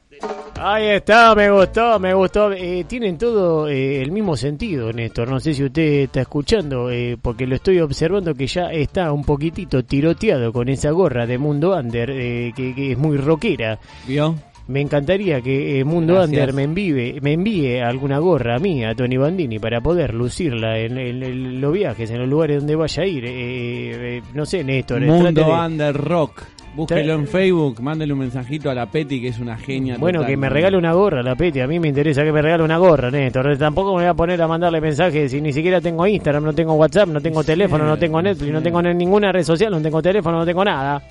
Ahí 0.61 0.87
está, 0.88 1.35
me 1.37 1.50
gustó, 1.50 1.98
me 2.00 2.12
gustó. 2.14 2.52
Eh, 2.52 2.85
tienen 2.88 3.16
todo 3.16 3.68
eh, 3.68 4.02
el 4.02 4.11
mismo 4.11 4.37
sentido, 4.37 4.92
Néstor. 4.92 5.28
No 5.28 5.38
sé 5.38 5.54
si 5.54 5.62
usted 5.64 5.83
está 6.04 6.22
escuchando, 6.22 6.90
eh, 6.90 7.16
porque 7.20 7.46
lo 7.46 7.54
estoy 7.54 7.78
observando 7.81 8.35
que 8.35 8.46
ya 8.48 8.70
está 8.72 9.12
un 9.12 9.24
poquitito 9.24 9.85
tiroteado 9.85 10.52
con 10.52 10.68
esa 10.68 10.90
gorra 10.90 11.26
de 11.26 11.38
Mundo 11.38 11.76
Under, 11.76 12.11
eh, 12.11 12.52
que, 12.57 12.74
que 12.74 12.92
es 12.92 12.98
muy 12.98 13.16
rockera. 13.18 13.78
¿Vio? 14.07 14.35
Me 14.66 14.81
encantaría 14.83 15.40
que 15.40 15.83
Mundo 15.85 16.14
Gracias. 16.14 16.40
Under 16.40 16.52
me 16.54 16.62
envíe, 16.64 17.20
me 17.22 17.33
envíe 17.33 17.78
alguna 17.81 18.18
gorra 18.18 18.57
a 18.57 18.59
mí, 18.59 18.85
a 18.85 18.94
Tony 18.94 19.16
Bandini, 19.16 19.59
para 19.59 19.81
poder 19.81 20.12
lucirla 20.12 20.78
en, 20.78 20.98
en- 20.98 21.22
en 21.22 21.61
los 21.61 21.72
viajes, 21.72 22.11
en 22.11 22.18
los 22.18 22.28
lugares 22.28 22.59
donde 22.59 22.76
vaya 22.76 23.02
a 23.02 23.07
ir. 23.07 24.22
No 24.35 24.44
sé, 24.44 24.64
Néstor. 24.64 25.00
Mundo 25.02 25.42
de- 25.44 25.50
Under 25.52 25.96
Rock. 25.96 26.42
Búsquelo 26.79 27.14
en 27.14 27.27
Facebook, 27.27 27.81
mándele 27.81 28.12
un 28.12 28.21
mensajito 28.21 28.71
a 28.71 28.75
la 28.75 28.87
Peti 28.87 29.21
que 29.21 29.27
es 29.27 29.41
una 29.41 29.57
genia. 29.57 29.97
Bueno, 29.99 30.21
total. 30.21 30.31
que 30.31 30.37
me 30.37 30.49
regale 30.49 30.77
una 30.77 30.93
gorra, 30.93 31.25
la 31.25 31.35
Peti. 31.35 31.59
A 31.59 31.67
mí 31.67 31.81
me 31.81 31.88
interesa 31.88 32.23
que 32.23 32.31
me 32.31 32.41
regale 32.41 32.62
una 32.62 32.79
gorra, 32.79 33.11
Néstor. 33.11 33.59
Tampoco 33.59 33.97
me 33.97 34.03
voy 34.03 34.09
a 34.09 34.14
poner 34.14 34.41
a 34.41 34.47
mandarle 34.47 34.81
mensajes 34.81 35.29
si 35.29 35.41
ni 35.41 35.53
siquiera 35.53 35.81
tengo 35.81 36.07
Instagram, 36.07 36.45
no 36.45 36.53
tengo 36.53 36.75
WhatsApp, 36.75 37.09
no 37.09 37.21
tengo 37.21 37.43
teléfono, 37.43 37.85
no 37.85 37.99
tengo 37.99 38.23
Netflix, 38.23 38.53
no 38.53 38.62
tengo 38.62 38.81
ninguna 38.81 39.33
red 39.33 39.43
social, 39.43 39.73
no 39.73 39.83
tengo 39.83 40.01
teléfono, 40.01 40.38
no 40.38 40.47
tengo 40.47 40.64
nada. 40.64 41.03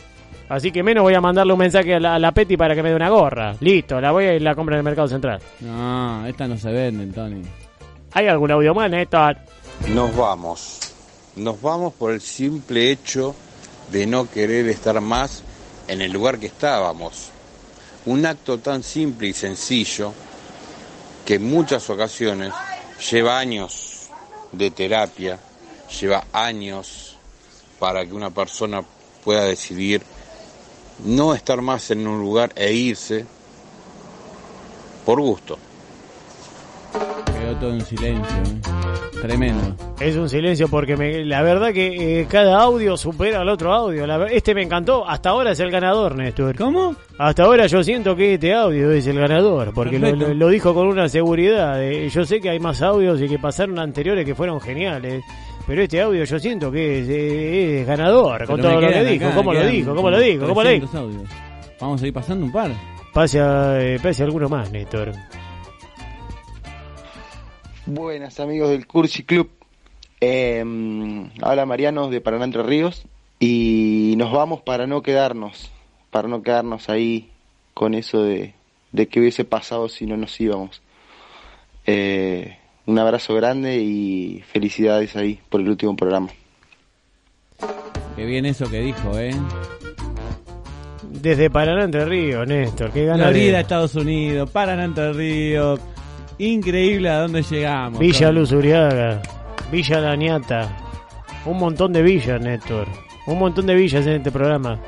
Así 0.47 0.71
que 0.71 0.81
menos 0.83 1.03
voy 1.03 1.15
a 1.15 1.19
mandarle 1.19 1.51
un 1.51 1.59
mensaje 1.59 1.95
a 1.95 1.99
la, 1.99 2.15
a 2.15 2.19
la 2.19 2.31
Peti 2.31 2.55
para 2.55 2.73
que 2.73 2.81
me 2.81 2.87
dé 2.87 2.95
una 2.95 3.09
gorra. 3.09 3.53
Listo, 3.59 3.99
la 3.99 4.11
voy 4.13 4.23
a 4.23 4.35
ir 4.35 4.41
la 4.41 4.55
compra 4.55 4.75
en 4.75 4.79
el 4.79 4.85
Mercado 4.85 5.09
Central. 5.09 5.41
No, 5.59 6.25
estas 6.25 6.47
no 6.47 6.57
se 6.57 6.71
venden, 6.71 7.11
Tony. 7.11 7.41
¿Hay 8.13 8.27
algún 8.27 8.51
audio 8.51 8.73
más, 8.73 8.89
Néstor? 8.89 9.35
Nos 9.93 10.15
vamos. 10.15 10.93
Nos 11.35 11.61
vamos 11.61 11.91
por 11.91 12.13
el 12.13 12.21
simple 12.21 12.89
hecho 12.89 13.35
de 13.91 14.07
no 14.07 14.29
querer 14.29 14.67
estar 14.69 14.99
más 15.01 15.43
en 15.87 16.01
el 16.01 16.11
lugar 16.11 16.39
que 16.39 16.47
estábamos. 16.47 17.29
Un 18.05 18.25
acto 18.25 18.59
tan 18.59 18.83
simple 18.83 19.27
y 19.27 19.33
sencillo 19.33 20.13
que 21.25 21.35
en 21.35 21.49
muchas 21.49 21.89
ocasiones 21.89 22.53
lleva 23.11 23.37
años 23.37 24.09
de 24.51 24.71
terapia, 24.71 25.39
lleva 25.99 26.25
años 26.31 27.17
para 27.79 28.05
que 28.05 28.13
una 28.13 28.29
persona 28.29 28.83
pueda 29.23 29.43
decidir 29.43 30.01
no 31.03 31.33
estar 31.33 31.61
más 31.61 31.91
en 31.91 32.07
un 32.07 32.19
lugar 32.21 32.51
e 32.55 32.71
irse 32.73 33.25
por 35.05 35.21
gusto. 35.21 35.57
Quedó 37.47 37.55
todo 37.59 37.73
en 37.73 37.81
silencio. 37.81 38.37
¿eh? 38.37 39.21
Tremendo. 39.21 39.75
Es 39.99 40.15
un 40.15 40.29
silencio 40.29 40.67
porque 40.67 40.95
me- 40.97 41.23
la 41.25 41.41
verdad 41.41 41.71
que 41.73 42.21
eh, 42.21 42.27
cada 42.29 42.61
audio 42.61 42.97
supera 42.97 43.41
al 43.41 43.49
otro 43.49 43.73
audio. 43.73 44.05
La 44.05 44.25
este 44.27 44.53
me 44.53 44.63
encantó. 44.63 45.07
Hasta 45.07 45.29
ahora 45.29 45.51
es 45.51 45.59
el 45.59 45.71
ganador, 45.71 46.15
Néstor. 46.15 46.55
¿Cómo? 46.55 46.95
Hasta 47.17 47.43
ahora 47.43 47.65
yo 47.67 47.81
siento 47.83 48.15
que 48.15 48.33
este 48.35 48.53
audio 48.53 48.91
es 48.91 49.07
el 49.07 49.17
ganador. 49.17 49.73
Porque 49.73 49.97
lo, 49.97 50.07
Perfecto. 50.07 50.27
lo- 50.27 50.33
lo 50.35 50.47
dijo 50.49 50.73
con 50.73 50.87
una 50.87 51.07
seguridad. 51.09 51.81
eh, 51.83 52.09
yo 52.09 52.25
sé 52.25 52.39
que 52.41 52.49
hay 52.49 52.59
más 52.59 52.81
audios 52.81 53.21
y 53.21 53.27
que 53.27 53.39
pasaron 53.39 53.79
anteriores 53.79 54.25
que 54.25 54.35
fueron 54.35 54.59
geniales. 54.61 55.23
Pero 55.65 55.81
este 55.81 56.01
audio 56.01 56.23
yo 56.25 56.39
siento 56.39 56.71
que 56.71 56.99
es, 56.99 57.09
es 57.09 57.87
ganador. 57.87 58.45
Con 58.45 58.57
Pero 58.57 58.69
todo 58.69 58.81
lo 58.81 58.87
que 58.89 59.03
dijo. 59.05 59.31
¿Cómo 59.33 59.53
lo 59.53 59.65
dijo? 59.67 59.95
¿Cómo 59.95 60.09
lo 60.11 60.19
dijo? 60.19 60.47
¿Cómo 60.47 60.63
lo 60.63 60.69
dijo? 60.69 60.85
300 60.87 60.95
audios. 60.95 61.29
Vamos 61.79 62.01
a 62.03 62.07
ir 62.07 62.13
pasando 62.13 62.45
un 62.45 62.51
par. 62.51 62.71
Pase, 63.13 63.39
a, 63.39 63.77
eh, 63.81 63.99
pase 64.03 64.23
alguno 64.23 64.47
más, 64.47 64.71
Néstor. 64.71 65.11
Buenas 67.87 68.41
amigos 68.41 68.69
del 68.69 68.85
Cursi 68.85 69.23
Club. 69.23 69.49
Eh, 70.19 70.61
habla 71.41 71.65
Mariano 71.65 72.09
de 72.09 72.19
Paraná 72.19 72.43
Entre 72.43 72.61
Ríos 72.61 73.05
y 73.39 74.15
nos 74.17 74.33
vamos 74.33 74.61
para 74.61 74.87
no 74.87 75.01
quedarnos, 75.01 75.71
para 76.11 76.27
no 76.27 76.43
quedarnos 76.43 76.89
ahí 76.89 77.31
con 77.73 77.93
eso 77.93 78.23
de, 78.23 78.53
de 78.91 79.07
qué 79.07 79.21
hubiese 79.21 79.45
pasado 79.45 79.87
si 79.87 80.05
no 80.05 80.17
nos 80.17 80.37
íbamos. 80.41 80.81
Eh, 81.85 82.57
un 82.87 82.99
abrazo 82.99 83.33
grande 83.35 83.77
y 83.77 84.43
felicidades 84.51 85.15
ahí 85.15 85.39
por 85.47 85.61
el 85.61 85.69
último 85.69 85.95
programa. 85.95 86.27
Qué 88.17 88.25
bien 88.25 88.45
eso 88.45 88.69
que 88.69 88.81
dijo, 88.81 89.17
¿eh? 89.17 89.33
Desde 91.03 91.49
Paraná 91.49 91.85
Entre 91.85 92.03
Ríos, 92.03 92.45
Néstor. 92.45 92.91
Qué 92.91 93.05
ganas 93.05 93.29
Florida, 93.29 93.53
de... 93.53 93.61
Estados 93.61 93.95
Unidos, 93.95 94.51
Paraná, 94.51 94.83
Entre 94.83 95.13
Ríos. 95.13 95.79
Increíble 96.39 97.09
a 97.09 97.21
dónde 97.21 97.41
llegamos. 97.41 97.99
Villa. 97.99 98.31
Luz 98.31 98.51
Uriaga, 98.51 99.21
Villa 99.71 99.99
La 99.99 100.15
Ñata, 100.15 100.77
un 101.45 101.57
montón 101.57 101.93
de 101.93 102.01
villas, 102.03 102.39
Néstor. 102.39 102.87
Un 103.25 103.39
montón 103.39 103.65
de 103.65 103.75
villas 103.75 104.05
en 104.05 104.13
este 104.13 104.31
programa. 104.31 104.79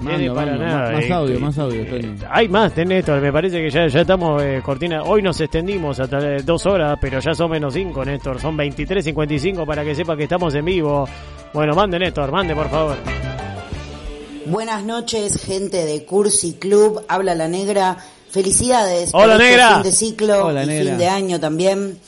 Mando, 0.00 0.34
mando, 0.34 0.34
Paraná, 0.34 0.78
más- 0.80 0.92
más 0.92 1.04
eh, 1.04 1.12
audio, 1.12 1.36
eh, 1.36 1.38
más 1.38 1.58
audio, 1.58 1.86
Tony. 1.86 2.14
Hay 2.30 2.48
más, 2.48 2.74
Néstor. 2.76 3.20
Me 3.20 3.30
parece 3.32 3.58
que 3.58 3.70
ya, 3.70 3.86
ya 3.86 4.00
estamos 4.00 4.42
eh, 4.42 4.60
cortina. 4.64 5.02
Hoy 5.02 5.20
nos 5.22 5.38
extendimos 5.40 6.00
hasta 6.00 6.18
eh, 6.36 6.42
dos 6.42 6.64
horas, 6.66 6.98
pero 7.00 7.20
ya 7.20 7.34
son 7.34 7.50
menos 7.50 7.74
cinco, 7.74 8.04
Néstor. 8.04 8.40
Son 8.40 8.56
23.55 8.56 9.64
para 9.66 9.84
que 9.84 9.94
sepa 9.94 10.16
que 10.16 10.22
estamos 10.24 10.54
en 10.54 10.64
vivo. 10.64 11.06
Bueno, 11.52 11.74
mande, 11.74 11.98
Néstor, 11.98 12.32
mande, 12.32 12.54
por 12.54 12.68
favor. 12.70 12.96
Buenas 14.46 14.84
noches, 14.84 15.44
gente 15.44 15.84
de 15.84 16.04
Cursi 16.04 16.54
Club. 16.54 17.02
Habla 17.08 17.34
la 17.34 17.46
negra. 17.48 17.98
Felicidades. 18.30 19.10
Hola, 19.12 19.34
por 19.34 19.42
este 19.42 19.44
negra. 19.50 19.74
Fin 19.74 19.82
de 19.82 19.92
ciclo 19.92 20.46
Hola, 20.46 20.64
y 20.64 20.66
negra. 20.66 20.84
fin 20.90 20.98
de 20.98 21.08
año 21.08 21.40
también. 21.40 22.00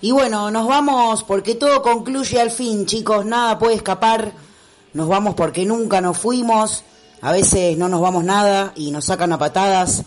Y 0.00 0.10
bueno, 0.12 0.50
nos 0.50 0.66
vamos 0.66 1.24
porque 1.24 1.54
todo 1.54 1.82
concluye 1.82 2.40
al 2.40 2.50
fin, 2.50 2.86
chicos. 2.86 3.24
Nada 3.24 3.58
puede 3.58 3.74
escapar. 3.74 4.32
Nos 4.92 5.08
vamos 5.08 5.34
porque 5.34 5.64
nunca 5.64 6.00
nos 6.00 6.18
fuimos. 6.18 6.84
A 7.20 7.32
veces 7.32 7.76
no 7.76 7.88
nos 7.88 8.00
vamos 8.00 8.24
nada 8.24 8.72
y 8.76 8.90
nos 8.90 9.06
sacan 9.06 9.32
a 9.32 9.38
patadas. 9.38 10.04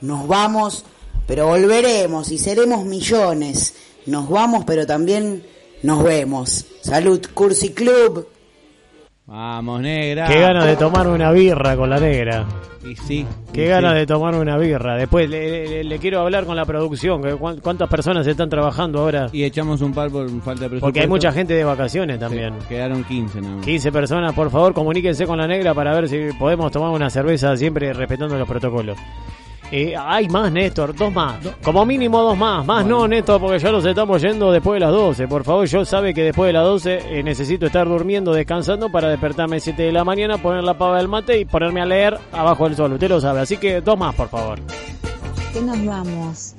Nos 0.00 0.28
vamos, 0.28 0.84
pero 1.26 1.46
volveremos 1.46 2.30
y 2.30 2.38
seremos 2.38 2.84
millones. 2.84 3.74
Nos 4.06 4.28
vamos, 4.28 4.64
pero 4.64 4.86
también 4.86 5.44
nos 5.82 6.02
vemos. 6.04 6.64
Salud, 6.82 7.20
Cursi 7.34 7.70
Club. 7.70 8.26
Vamos, 9.30 9.82
negra. 9.82 10.26
Qué 10.26 10.40
ganas 10.40 10.64
de 10.64 10.74
tomar 10.76 11.06
una 11.06 11.30
birra 11.32 11.76
con 11.76 11.90
la 11.90 12.00
negra. 12.00 12.46
Y 12.82 12.96
sí. 12.96 13.26
Qué 13.52 13.66
y 13.66 13.68
ganas 13.68 13.92
sí. 13.92 13.98
de 13.98 14.06
tomar 14.06 14.34
una 14.34 14.56
birra. 14.56 14.96
Después 14.96 15.28
le, 15.28 15.68
le- 15.68 15.84
le 15.84 15.98
quiero 15.98 16.20
hablar 16.20 16.46
con 16.46 16.56
la 16.56 16.64
producción. 16.64 17.20
que 17.22 17.34
¿Cuántas 17.34 17.88
personas 17.90 18.26
están 18.26 18.48
trabajando 18.48 19.00
ahora? 19.00 19.28
Y 19.30 19.44
echamos 19.44 19.82
un 19.82 19.92
par 19.92 20.08
por 20.10 20.26
falta 20.40 20.64
de 20.64 20.70
presupuesto. 20.70 20.80
Porque 20.80 21.00
hay 21.00 21.06
mucha 21.08 21.30
gente 21.30 21.52
de 21.52 21.62
vacaciones 21.64 22.18
también. 22.18 22.54
Sí, 22.60 22.66
quedaron 22.70 23.04
15 23.04 23.40
nada 23.42 23.56
más. 23.56 23.64
15 23.66 23.92
personas, 23.92 24.32
por 24.32 24.50
favor, 24.50 24.72
comuníquense 24.72 25.26
con 25.26 25.36
la 25.36 25.46
negra 25.46 25.74
para 25.74 25.92
ver 25.92 26.08
si 26.08 26.28
podemos 26.38 26.72
tomar 26.72 26.90
una 26.90 27.10
cerveza 27.10 27.54
siempre 27.54 27.92
respetando 27.92 28.38
los 28.38 28.48
protocolos. 28.48 28.96
Eh, 29.70 29.94
hay 29.96 30.28
más, 30.28 30.50
Néstor, 30.50 30.94
dos 30.94 31.12
más. 31.12 31.36
Como 31.62 31.84
mínimo 31.84 32.22
dos 32.22 32.36
más. 32.38 32.64
Más 32.64 32.86
no, 32.86 33.06
Néstor, 33.06 33.40
porque 33.40 33.58
ya 33.58 33.70
nos 33.70 33.84
estamos 33.84 34.22
yendo 34.22 34.50
después 34.50 34.76
de 34.76 34.86
las 34.86 34.92
12. 34.92 35.28
Por 35.28 35.44
favor, 35.44 35.66
yo 35.66 35.84
sabe 35.84 36.14
que 36.14 36.22
después 36.22 36.48
de 36.48 36.52
las 36.54 36.64
12 36.64 37.18
eh, 37.18 37.22
necesito 37.22 37.66
estar 37.66 37.86
durmiendo, 37.86 38.32
descansando 38.32 38.90
para 38.90 39.08
despertarme 39.08 39.56
a 39.56 39.60
7 39.60 39.82
de 39.82 39.92
la 39.92 40.04
mañana, 40.04 40.38
poner 40.38 40.64
la 40.64 40.78
pava 40.78 40.96
del 40.96 41.08
mate 41.08 41.38
y 41.38 41.44
ponerme 41.44 41.82
a 41.82 41.86
leer 41.86 42.18
abajo 42.32 42.64
del 42.64 42.76
sol. 42.76 42.92
Usted 42.94 43.10
lo 43.10 43.20
sabe. 43.20 43.40
Así 43.40 43.58
que 43.58 43.80
dos 43.82 43.98
más, 43.98 44.14
por 44.14 44.28
favor. 44.28 44.58
qué 45.52 45.60
nos 45.60 45.84
vamos? 45.84 46.54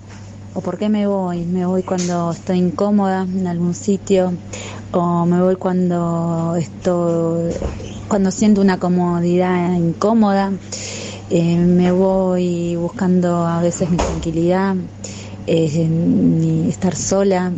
¿O 0.54 0.62
por 0.62 0.78
qué 0.78 0.90
me 0.90 1.08
voy? 1.08 1.46
¿Me 1.46 1.66
voy 1.66 1.84
cuando 1.84 2.32
estoy 2.32 2.58
incómoda 2.60 3.24
en 3.24 3.48
algún 3.48 3.74
sitio? 3.74 4.34
¿O 4.92 5.26
me 5.26 5.42
voy 5.42 5.56
cuando 5.56 6.56
estoy, 6.56 7.54
cuando 8.08 8.32
siento 8.32 8.62
una 8.62 8.78
comodidad 8.80 9.74
incómoda? 9.74 10.52
Eh, 11.32 11.58
me 11.58 11.92
voy 11.92 12.76
buscando 12.76 13.46
a 13.46 13.62
veces 13.62 13.92
mi 13.92 13.98
tranquilidad, 14.00 14.76
eh, 15.46 16.66
estar 16.68 16.96
sola. 16.96 17.52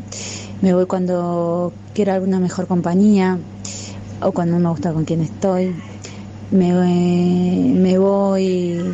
Me 0.61 0.73
voy 0.73 0.87
cuando 0.87 1.71
quiero 1.93 2.11
alguna 2.11 2.41
mejor 2.41 2.67
compañía 2.67 3.39
o 4.21 4.33
cuando 4.33 4.57
no 4.57 4.63
me 4.63 4.69
gusta 4.71 4.91
con 4.91 5.05
quién 5.05 5.21
estoy. 5.21 5.73
Me, 6.51 6.73
me 7.73 7.97
voy 7.97 8.93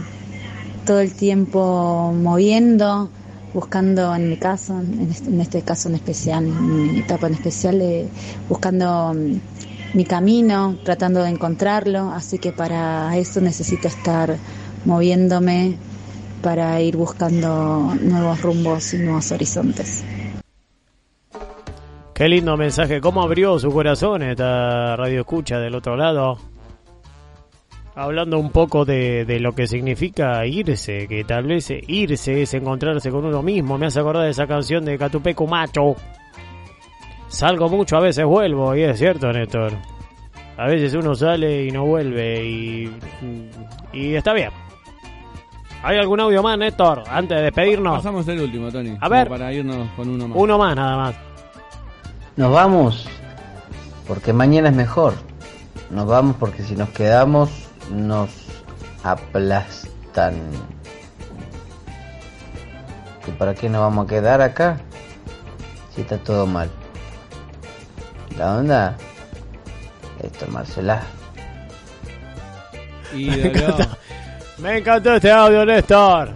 todo 0.86 1.00
el 1.00 1.12
tiempo 1.16 2.14
moviendo, 2.16 3.10
buscando 3.56 4.14
en 4.14 4.30
mi 4.30 4.38
caso, 4.38 4.80
en 4.80 5.10
este, 5.10 5.30
en 5.32 5.42
este 5.42 5.62
caso 5.64 5.90
en 5.90 5.96
especial, 5.96 6.46
en 6.46 6.94
mi 6.94 7.00
etapa 7.00 7.26
en 7.26 7.34
especial, 7.34 7.82
eh, 7.82 8.08
buscando 8.48 9.16
mm, 9.16 9.96
mi 9.98 10.06
camino, 10.06 10.78
tratando 10.84 11.24
de 11.24 11.30
encontrarlo, 11.30 12.12
así 12.12 12.38
que 12.38 12.52
para 12.52 13.18
eso 13.18 13.42
necesito 13.42 13.88
estar 13.88 14.38
moviéndome 14.86 15.78
para 16.42 16.80
ir 16.82 16.98
buscando 16.98 17.94
nuevos 18.02 18.42
rumbos 18.42 18.94
y 18.94 19.00
nuevos 19.00 19.32
horizontes. 19.32 20.04
Qué 22.14 22.28
lindo 22.28 22.58
mensaje. 22.58 23.00
¿Cómo 23.00 23.22
abrió 23.22 23.60
su 23.60 23.70
corazón 23.72 24.24
esta 24.24 24.96
radio 24.96 25.22
escucha 25.22 25.60
del 25.60 25.76
otro 25.76 25.96
lado? 25.96 26.40
Hablando 27.94 28.40
un 28.40 28.52
poco 28.52 28.86
de, 28.86 29.26
de 29.26 29.40
lo 29.40 29.54
que 29.54 29.68
significa 29.68 30.46
irse, 30.46 31.08
que 31.08 31.24
tal 31.24 31.46
vez 31.46 31.72
irse 31.88 32.42
es 32.42 32.54
encontrarse 32.54 33.12
con 33.12 33.26
uno 33.26 33.44
mismo. 33.44 33.78
Me 33.78 33.88
hace 33.88 34.00
acordar 34.00 34.24
de 34.24 34.32
esa 34.32 34.48
canción 34.48 34.86
de 34.86 34.98
Catupecu 34.98 35.48
Macho. 35.48 35.96
Salgo 37.28 37.70
mucho, 37.70 37.98
a 37.98 38.02
veces 38.02 38.26
vuelvo, 38.26 38.76
y 38.76 38.84
es 38.84 38.98
cierto, 38.98 39.32
Néstor. 39.32 39.74
A 40.58 40.66
veces 40.68 40.94
uno 40.96 41.14
sale 41.14 41.66
y 41.66 41.72
no 41.72 41.86
vuelve, 41.86 42.44
y, 42.44 42.92
y 43.94 44.16
está 44.16 44.34
bien. 44.34 44.50
¿Hay 45.88 45.98
algún 45.98 46.20
audio 46.20 46.44
más, 46.44 46.58
Néstor? 46.58 47.06
Antes 47.10 47.38
de 47.38 47.44
despedirnos. 47.46 47.96
Pasamos 48.00 48.28
el 48.28 48.42
último, 48.42 48.70
Tony. 48.70 48.98
A 49.00 49.08
ver. 49.08 49.30
Para 49.30 49.54
irnos 49.54 49.90
con 49.92 50.10
uno 50.10 50.28
más. 50.28 50.38
Uno 50.38 50.58
más, 50.58 50.76
nada 50.76 50.98
más. 50.98 51.16
Nos 52.36 52.52
vamos 52.52 53.08
porque 54.06 54.34
mañana 54.34 54.68
es 54.68 54.76
mejor. 54.76 55.14
Nos 55.90 56.06
vamos 56.06 56.36
porque 56.38 56.62
si 56.64 56.76
nos 56.76 56.90
quedamos 56.90 57.70
nos 57.90 58.30
aplastan. 59.02 60.36
¿Y 63.26 63.32
para 63.32 63.56
qué 63.56 63.70
nos 63.70 63.80
vamos 63.80 64.08
a 64.08 64.10
quedar 64.10 64.42
acá? 64.42 64.82
Si 65.96 66.02
está 66.02 66.18
todo 66.18 66.46
mal. 66.46 66.70
La 68.38 68.58
onda 68.58 68.98
es 70.22 70.34
tomársela. 70.34 71.02
Me 73.14 73.48
encantó, 73.48 73.86
me 74.60 74.78
encantó 74.78 75.14
este 75.16 75.32
audio, 75.32 75.66
Néstor. 75.66 76.30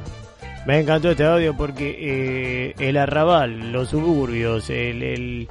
Me 0.66 0.80
encantó 0.80 1.12
este 1.12 1.26
audio 1.26 1.56
porque 1.58 1.96
eh, 2.00 2.76
el 2.78 2.98
arrabal, 2.98 3.72
los 3.72 3.90
suburbios, 3.90 4.70
el, 4.70 5.02
el- 5.04 5.48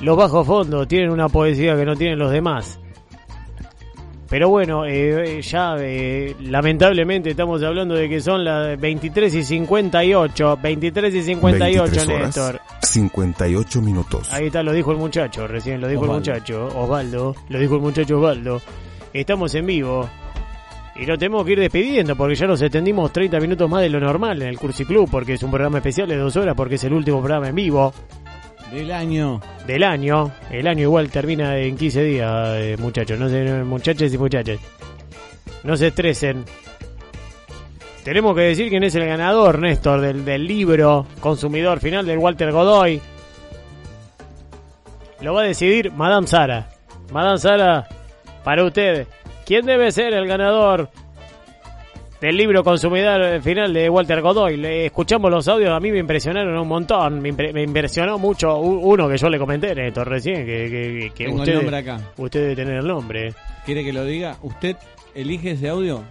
los 0.00 0.16
bajos 0.16 0.46
fondos 0.46 0.86
tienen 0.88 1.10
una 1.10 1.28
poesía 1.28 1.74
que 1.76 1.84
no 1.84 1.96
tienen 1.96 2.18
los 2.18 2.30
demás. 2.30 2.78
Pero 4.28 4.48
bueno, 4.48 4.84
eh, 4.86 5.40
ya 5.40 5.76
eh, 5.78 6.34
lamentablemente 6.40 7.30
estamos 7.30 7.62
hablando 7.62 7.94
de 7.94 8.08
que 8.08 8.20
son 8.20 8.44
las 8.44 8.78
23 8.80 9.32
y 9.34 9.42
58. 9.44 10.58
23 10.60 11.14
y 11.14 11.22
58, 11.22 11.82
23 11.82 12.08
horas, 12.08 12.26
Néstor. 12.26 12.60
58 12.82 13.82
minutos. 13.82 14.32
Ahí 14.32 14.46
está, 14.46 14.62
lo 14.62 14.72
dijo 14.72 14.90
el 14.92 14.98
muchacho, 14.98 15.46
recién 15.46 15.80
lo 15.80 15.86
dijo 15.88 16.02
Osvaldo. 16.02 16.14
el 16.16 16.20
muchacho, 16.34 16.66
Osvaldo, 16.74 17.36
lo 17.48 17.58
dijo 17.58 17.74
el 17.76 17.80
muchacho 17.82 18.16
Osvaldo. 18.18 18.60
Estamos 19.12 19.54
en 19.54 19.66
vivo 19.66 20.10
y 20.98 21.04
nos 21.04 21.18
tenemos 21.18 21.44
que 21.44 21.52
ir 21.52 21.60
despidiendo 21.60 22.16
porque 22.16 22.34
ya 22.34 22.46
nos 22.46 22.62
extendimos 22.62 23.12
30 23.12 23.38
minutos 23.40 23.68
más 23.68 23.82
de 23.82 23.90
lo 23.90 24.00
normal 24.00 24.40
en 24.42 24.48
el 24.48 24.58
Cursi 24.58 24.84
Club 24.84 25.08
porque 25.10 25.34
es 25.34 25.42
un 25.42 25.50
programa 25.50 25.78
especial 25.78 26.08
de 26.08 26.16
dos 26.16 26.36
horas 26.36 26.54
porque 26.56 26.76
es 26.76 26.84
el 26.84 26.92
último 26.94 27.18
programa 27.18 27.48
en 27.48 27.54
vivo 27.54 27.92
Del 28.72 28.90
año. 28.90 29.40
del 29.66 29.82
año. 29.82 30.32
El 30.50 30.66
año 30.66 30.82
igual 30.82 31.10
termina 31.10 31.56
en 31.58 31.76
15 31.76 32.02
días, 32.02 32.48
eh, 32.56 32.76
muchachos, 32.78 33.18
no 33.18 33.28
se, 33.28 33.44
muchachos 33.64 34.12
y 34.12 34.18
muchachas. 34.18 34.58
No 35.64 35.76
se 35.76 35.88
estresen. 35.88 36.44
Tenemos 38.04 38.34
que 38.36 38.42
decir 38.42 38.68
quién 38.68 38.84
es 38.84 38.94
el 38.94 39.04
ganador, 39.04 39.58
Néstor, 39.58 40.00
del, 40.00 40.24
del 40.24 40.46
libro 40.46 41.06
Consumidor 41.20 41.80
Final 41.80 42.06
del 42.06 42.18
Walter 42.18 42.52
Godoy. 42.52 43.00
Lo 45.20 45.34
va 45.34 45.42
a 45.42 45.44
decidir 45.44 45.90
Madame 45.92 46.26
Sara. 46.26 46.68
Madame 47.12 47.38
Sara, 47.38 47.88
para 48.44 48.64
usted, 48.64 49.06
¿quién 49.46 49.64
debe 49.64 49.90
ser 49.92 50.12
el 50.12 50.26
ganador 50.26 50.90
del 52.20 52.36
libro 52.36 52.64
Consumidor 52.64 53.40
Final 53.42 53.72
de 53.72 53.88
Walter 53.88 54.20
Godoy? 54.20 54.56
Le 54.56 54.86
escuchamos 54.86 55.30
los 55.30 55.46
audios, 55.48 55.70
a 55.70 55.80
mí 55.80 55.90
me 55.92 55.98
impresionaron 55.98 56.56
un 56.58 56.68
montón. 56.68 57.20
Me, 57.20 57.30
impre- 57.32 57.52
me 57.52 57.62
impresionó 57.62 58.18
mucho 58.18 58.58
uno 58.58 59.08
que 59.08 59.16
yo 59.16 59.28
le 59.30 59.38
comenté, 59.38 59.74
Néstor, 59.74 60.08
recién, 60.08 60.44
que, 60.44 60.68
que, 60.68 61.12
que 61.14 61.24
Tengo 61.24 61.38
usted, 61.38 61.52
el 61.52 61.58
nombre 61.60 61.76
acá. 61.78 62.00
usted 62.16 62.40
debe 62.42 62.56
tener 62.56 62.76
el 62.78 62.86
nombre. 62.86 63.32
¿Quiere 63.64 63.84
que 63.84 63.92
lo 63.92 64.04
diga? 64.04 64.36
¿Usted 64.42 64.76
elige 65.14 65.52
ese 65.52 65.68
audio? 65.68 66.02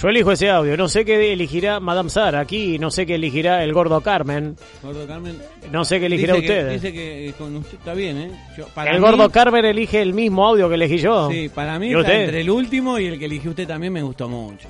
Yo 0.00 0.08
elijo 0.08 0.32
ese 0.32 0.50
audio, 0.50 0.76
no 0.76 0.88
sé 0.88 1.04
qué 1.04 1.32
elegirá 1.32 1.78
Madame 1.80 2.10
Sara 2.10 2.40
aquí, 2.40 2.78
no 2.78 2.90
sé 2.90 3.06
qué 3.06 3.14
elegirá 3.14 3.62
el 3.62 3.72
gordo 3.72 4.00
Carmen. 4.00 4.56
Gordo 4.82 5.06
Carmen. 5.06 5.38
No 5.70 5.84
sé 5.84 6.00
qué 6.00 6.06
elegirá 6.06 6.34
dice 6.34 6.46
que- 6.46 6.58
usted. 6.58 6.72
dice 6.72 6.92
que 6.92 7.28
eh, 7.28 7.32
con 7.38 7.56
usted 7.56 7.78
está 7.78 7.94
bien, 7.94 8.16
¿eh? 8.18 8.30
Yo- 8.56 8.66
para 8.68 8.90
el 8.90 9.00
mí- 9.00 9.06
gordo 9.06 9.30
Carmen 9.30 9.64
elige 9.64 10.02
el 10.02 10.14
mismo 10.14 10.44
audio 10.46 10.68
que 10.68 10.74
elegí 10.74 10.98
yo. 10.98 11.30
Sí, 11.30 11.48
para 11.48 11.78
mí 11.78 11.92
entre 11.92 12.40
el 12.40 12.50
último 12.50 12.98
y 12.98 13.06
el 13.06 13.18
que 13.18 13.26
eligió 13.26 13.50
usted 13.50 13.66
también 13.68 13.92
me 13.92 14.02
gustó 14.02 14.28
mucho. 14.28 14.68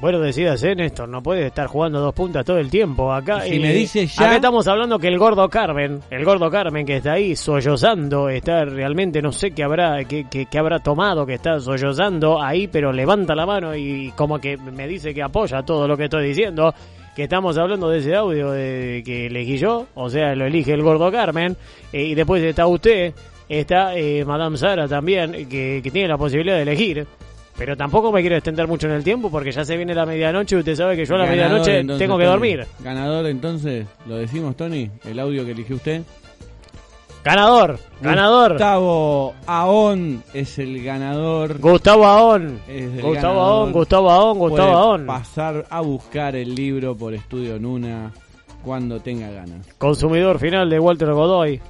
Bueno, 0.00 0.18
decídase, 0.18 0.74
Néstor, 0.74 1.08
no 1.10 1.22
puede 1.22 1.48
estar 1.48 1.66
jugando 1.66 2.00
dos 2.00 2.14
puntas 2.14 2.42
todo 2.44 2.56
el 2.56 2.70
tiempo. 2.70 3.12
Acá, 3.12 3.46
Y 3.46 3.50
si 3.52 3.58
me 3.60 3.72
dice 3.74 4.06
ya- 4.06 4.24
acá 4.24 4.36
estamos 4.36 4.66
hablando 4.66 4.98
que 4.98 5.08
el 5.08 5.18
gordo 5.18 5.46
Carmen, 5.50 6.00
el 6.10 6.24
gordo 6.24 6.50
Carmen 6.50 6.86
que 6.86 6.96
está 6.96 7.12
ahí 7.12 7.36
sollozando, 7.36 8.30
está 8.30 8.64
realmente, 8.64 9.20
no 9.20 9.30
sé 9.30 9.50
qué 9.50 9.62
habrá, 9.62 10.02
qué, 10.04 10.24
qué- 10.30 10.46
qué 10.46 10.58
habrá 10.58 10.78
tomado, 10.78 11.26
que 11.26 11.34
está 11.34 11.60
sollozando 11.60 12.40
ahí, 12.42 12.66
pero 12.66 12.92
levanta 12.92 13.34
la 13.34 13.44
mano 13.44 13.76
y 13.76 14.10
como 14.16 14.38
que 14.38 14.56
me 14.56 14.88
dice 14.88 15.12
que 15.12 15.22
apoya 15.22 15.62
todo 15.62 15.86
lo 15.86 15.98
que 15.98 16.04
estoy 16.04 16.26
diciendo. 16.28 16.72
Que 17.14 17.24
estamos 17.24 17.58
hablando 17.58 17.90
de 17.90 17.98
ese 17.98 18.14
audio 18.16 18.52
de, 18.52 19.02
que 19.04 19.26
elegí 19.26 19.58
yo, 19.58 19.86
o 19.94 20.08
sea, 20.08 20.34
lo 20.34 20.46
elige 20.46 20.72
el 20.72 20.82
gordo 20.82 21.10
Carmen, 21.12 21.56
eh, 21.92 22.04
y 22.04 22.14
después 22.14 22.42
está 22.42 22.66
usted, 22.66 23.12
está 23.48 23.94
eh, 23.96 24.24
Madame 24.24 24.56
Sara 24.56 24.88
también, 24.88 25.32
que, 25.48 25.80
que 25.82 25.90
tiene 25.90 26.08
la 26.08 26.16
posibilidad 26.16 26.56
de 26.56 26.62
elegir. 26.62 27.06
Pero 27.60 27.76
tampoco 27.76 28.10
me 28.10 28.22
quiero 28.22 28.36
extender 28.36 28.66
mucho 28.66 28.86
en 28.86 28.94
el 28.94 29.04
tiempo 29.04 29.30
porque 29.30 29.52
ya 29.52 29.66
se 29.66 29.76
viene 29.76 29.94
la 29.94 30.06
medianoche 30.06 30.56
y 30.56 30.60
usted 30.60 30.74
sabe 30.74 30.96
que 30.96 31.04
yo 31.04 31.14
a 31.16 31.18
la 31.18 31.26
Ganador, 31.26 31.48
medianoche 31.50 31.78
entonces, 31.80 32.06
tengo 32.06 32.16
que 32.16 32.24
Tony. 32.24 32.32
dormir. 32.32 32.66
Ganador, 32.82 33.26
entonces, 33.26 33.86
lo 34.06 34.16
decimos, 34.16 34.56
Tony, 34.56 34.90
el 35.04 35.18
audio 35.20 35.44
que 35.44 35.50
eligió 35.50 35.76
usted. 35.76 36.00
Ganador, 37.22 37.78
ganador. 38.00 38.52
Gustavo 38.52 39.34
Aón 39.44 40.22
es 40.32 40.58
el 40.58 40.82
ganador. 40.82 41.58
Gustavo 41.58 42.06
Aón. 42.06 42.60
Gustavo 42.66 43.12
ganador. 43.12 43.36
Aón, 43.42 43.72
Gustavo 43.72 44.10
Aón, 44.10 44.38
Gustavo 44.38 44.70
Puede 44.70 44.82
Aón. 44.82 45.06
pasar 45.06 45.66
a 45.68 45.80
buscar 45.82 46.36
el 46.36 46.54
libro 46.54 46.96
por 46.96 47.12
Estudio 47.12 47.58
Nuna 47.58 48.10
cuando 48.64 49.00
tenga 49.00 49.30
ganas. 49.30 49.66
Consumidor 49.76 50.38
final 50.38 50.70
de 50.70 50.78
Walter 50.80 51.12
Godoy. 51.12 51.60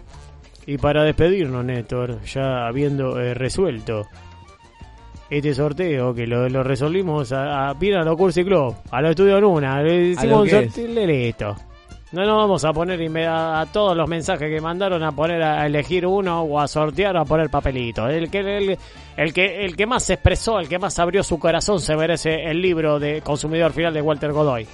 Y 0.66 0.78
para 0.78 1.02
despedirnos, 1.02 1.64
Néstor, 1.64 2.22
ya 2.22 2.68
habiendo 2.68 3.20
eh, 3.20 3.34
resuelto 3.34 4.06
este 5.30 5.54
sorteo 5.54 6.12
que 6.12 6.26
lo, 6.26 6.48
lo 6.48 6.62
resolvimos 6.62 7.32
a, 7.32 7.70
a 7.70 7.74
bien 7.74 7.94
a 7.94 8.02
lo 8.02 8.16
Cursi 8.16 8.44
Club, 8.44 8.74
a 8.90 9.00
lo 9.00 9.10
Estudio 9.10 9.40
Nuna, 9.40 9.82
le 9.82 10.08
hicimos 10.08 10.42
un 10.42 10.48
sorteo 10.50 11.06
listo. 11.06 11.56
No 12.12 12.26
nos 12.26 12.38
vamos 12.38 12.64
a 12.64 12.72
poner 12.72 13.00
a, 13.28 13.60
a 13.60 13.66
todos 13.66 13.96
los 13.96 14.08
mensajes 14.08 14.50
que 14.50 14.60
mandaron 14.60 15.00
a 15.04 15.12
poner 15.12 15.40
a, 15.42 15.64
elegir 15.64 16.04
uno 16.04 16.42
o 16.42 16.58
a 16.58 16.66
sortear 16.66 17.16
o 17.16 17.20
a 17.20 17.24
poner 17.24 17.48
papelito. 17.48 18.08
El 18.08 18.28
que, 18.28 18.40
el, 18.40 18.78
el 19.16 19.32
que 19.32 19.64
el 19.64 19.76
que 19.76 19.86
más 19.86 20.02
se 20.02 20.14
expresó, 20.14 20.58
el 20.58 20.68
que 20.68 20.80
más 20.80 20.98
abrió 20.98 21.22
su 21.22 21.38
corazón 21.38 21.78
se 21.78 21.94
merece 21.96 22.50
el 22.50 22.60
libro 22.60 22.98
de 22.98 23.22
Consumidor 23.22 23.72
Final 23.72 23.94
de 23.94 24.02
Walter 24.02 24.32
Godoy. 24.32 24.66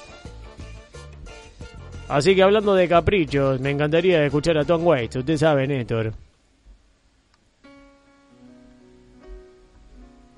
Así 2.08 2.34
que 2.34 2.42
hablando 2.42 2.74
de 2.74 2.88
caprichos, 2.88 3.60
me 3.60 3.70
encantaría 3.70 4.24
escuchar 4.24 4.56
a 4.56 4.64
Tom 4.64 4.86
Waits. 4.86 5.16
Usted 5.16 5.36
sabe, 5.36 5.66
Néstor. 5.66 6.14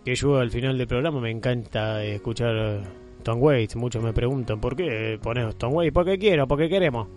Que 0.09 0.15
yo 0.15 0.39
al 0.39 0.51
final 0.51 0.79
del 0.79 0.87
programa 0.87 1.21
me 1.21 1.31
encanta 1.31 2.03
escuchar 2.03 2.81
Tom 3.23 3.43
Waits. 3.43 3.77
Muchos 3.77 4.03
me 4.03 4.15
preguntan 4.15 4.59
por 4.59 4.75
qué 4.75 5.19
ponemos 5.23 5.57
Tom 5.57 5.75
Waits. 5.75 5.93
Porque 5.93 6.19
quiero, 6.19 6.49
porque 6.49 6.67
queremos. 6.67 7.09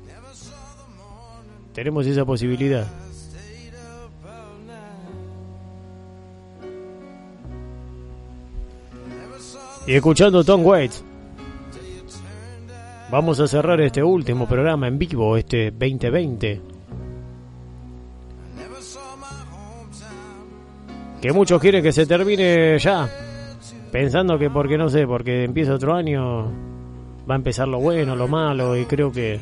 Tenemos 1.72 2.06
esa 2.06 2.26
posibilidad. 2.26 2.86
Y 9.88 9.94
escuchando 9.94 10.44
Tom 10.44 10.66
Waits. 10.66 11.06
Vamos 13.10 13.40
a 13.40 13.48
cerrar 13.48 13.80
este 13.80 14.04
último 14.04 14.50
programa 14.50 14.90
en 14.90 15.00
vivo, 15.00 15.38
este 15.38 15.72
2020. 15.72 16.71
Que 21.22 21.32
muchos 21.32 21.62
quieren 21.62 21.84
que 21.84 21.92
se 21.92 22.06
termine 22.06 22.80
ya. 22.80 23.08
Pensando 23.92 24.40
que 24.40 24.50
porque 24.50 24.78
no 24.78 24.90
sé, 24.90 25.06
porque 25.06 25.44
empieza 25.44 25.76
otro 25.76 25.94
año, 25.94 26.46
va 27.30 27.36
a 27.36 27.38
empezar 27.38 27.68
lo 27.68 27.80
bueno, 27.80 28.16
lo 28.16 28.28
malo, 28.28 28.76
y 28.76 28.86
creo 28.86 29.12
que 29.12 29.40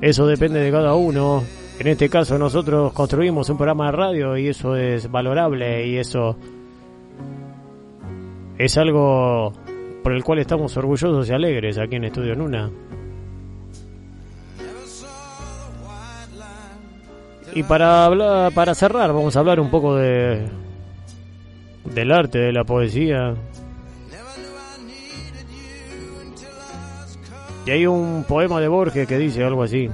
eso 0.00 0.26
depende 0.26 0.60
de 0.60 0.70
cada 0.70 0.94
uno. 0.94 1.42
En 1.78 1.86
este 1.86 2.08
caso 2.08 2.38
nosotros 2.38 2.92
construimos 2.92 3.48
un 3.50 3.56
programa 3.56 3.86
de 3.86 3.92
radio 3.92 4.36
y 4.36 4.48
eso 4.48 4.76
es 4.76 5.10
valorable 5.10 5.86
y 5.86 5.96
eso 5.96 6.36
es 8.58 8.76
algo 8.76 9.52
por 10.02 10.12
el 10.12 10.22
cual 10.22 10.38
estamos 10.38 10.76
orgullosos 10.76 11.28
y 11.28 11.32
alegres 11.32 11.78
aquí 11.78 11.96
en 11.96 12.04
Estudio 12.04 12.34
Nuna. 12.34 12.70
Y 17.54 17.62
para 17.64 18.04
hablar, 18.04 18.52
para 18.52 18.74
cerrar, 18.74 19.12
vamos 19.12 19.34
a 19.36 19.40
hablar 19.40 19.58
un 19.58 19.70
poco 19.70 19.96
de 19.96 20.46
del 21.94 22.12
arte, 22.12 22.38
de 22.38 22.52
la 22.52 22.64
poesía. 22.64 23.34
Y 27.66 27.70
hay 27.70 27.86
un 27.86 28.24
poema 28.26 28.60
de 28.60 28.68
Borges 28.68 29.06
que 29.06 29.18
dice 29.18 29.44
algo 29.44 29.62
así. 29.62 29.88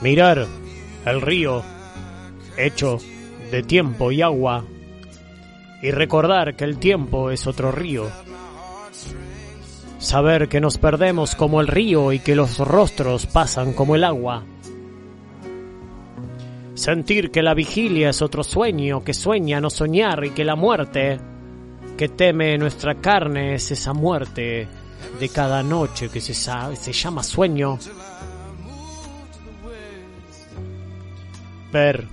Mirar 0.00 0.46
el 1.04 1.20
río 1.20 1.62
hecho 2.56 2.98
de 3.50 3.62
tiempo 3.62 4.10
y 4.10 4.22
agua 4.22 4.64
y 5.82 5.90
recordar 5.90 6.56
que 6.56 6.64
el 6.64 6.78
tiempo 6.78 7.30
es 7.30 7.46
otro 7.46 7.70
río. 7.70 8.10
Saber 9.98 10.48
que 10.48 10.60
nos 10.60 10.78
perdemos 10.78 11.34
como 11.34 11.60
el 11.60 11.66
río 11.66 12.12
y 12.12 12.18
que 12.18 12.36
los 12.36 12.58
rostros 12.58 13.26
pasan 13.26 13.72
como 13.72 13.94
el 13.96 14.04
agua. 14.04 14.44
Sentir 16.76 17.30
que 17.30 17.42
la 17.42 17.54
vigilia 17.54 18.10
es 18.10 18.20
otro 18.20 18.44
sueño, 18.44 19.02
que 19.02 19.14
sueña 19.14 19.62
no 19.62 19.70
soñar 19.70 20.22
y 20.26 20.30
que 20.30 20.44
la 20.44 20.56
muerte 20.56 21.18
que 21.96 22.10
teme 22.10 22.58
nuestra 22.58 22.96
carne 22.96 23.54
es 23.54 23.70
esa 23.70 23.94
muerte 23.94 24.68
de 25.18 25.28
cada 25.30 25.62
noche 25.62 26.10
que 26.10 26.20
se, 26.20 26.34
se 26.34 26.92
llama 26.92 27.22
sueño. 27.22 27.78
Ver 31.72 32.04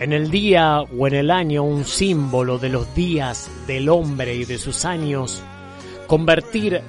en 0.00 0.12
el 0.12 0.28
día 0.28 0.80
o 0.80 1.06
en 1.06 1.14
el 1.14 1.30
año 1.30 1.62
un 1.62 1.84
símbolo 1.84 2.58
de 2.58 2.68
los 2.68 2.92
días 2.92 3.48
del 3.68 3.88
hombre 3.88 4.34
y 4.34 4.44
de 4.44 4.58
sus 4.58 4.84
años. 4.84 5.40
Convertir 6.08 6.82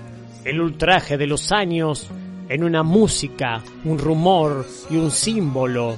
el 0.44 0.60
ultraje 0.60 1.20
de 1.20 1.28
los 1.28 1.52
años 1.52 2.08
en 2.50 2.64
una 2.64 2.82
música, 2.82 3.62
un 3.86 4.00
rumor 4.00 4.66
y 4.90 4.96
un 4.96 5.12
símbolo. 5.12 5.98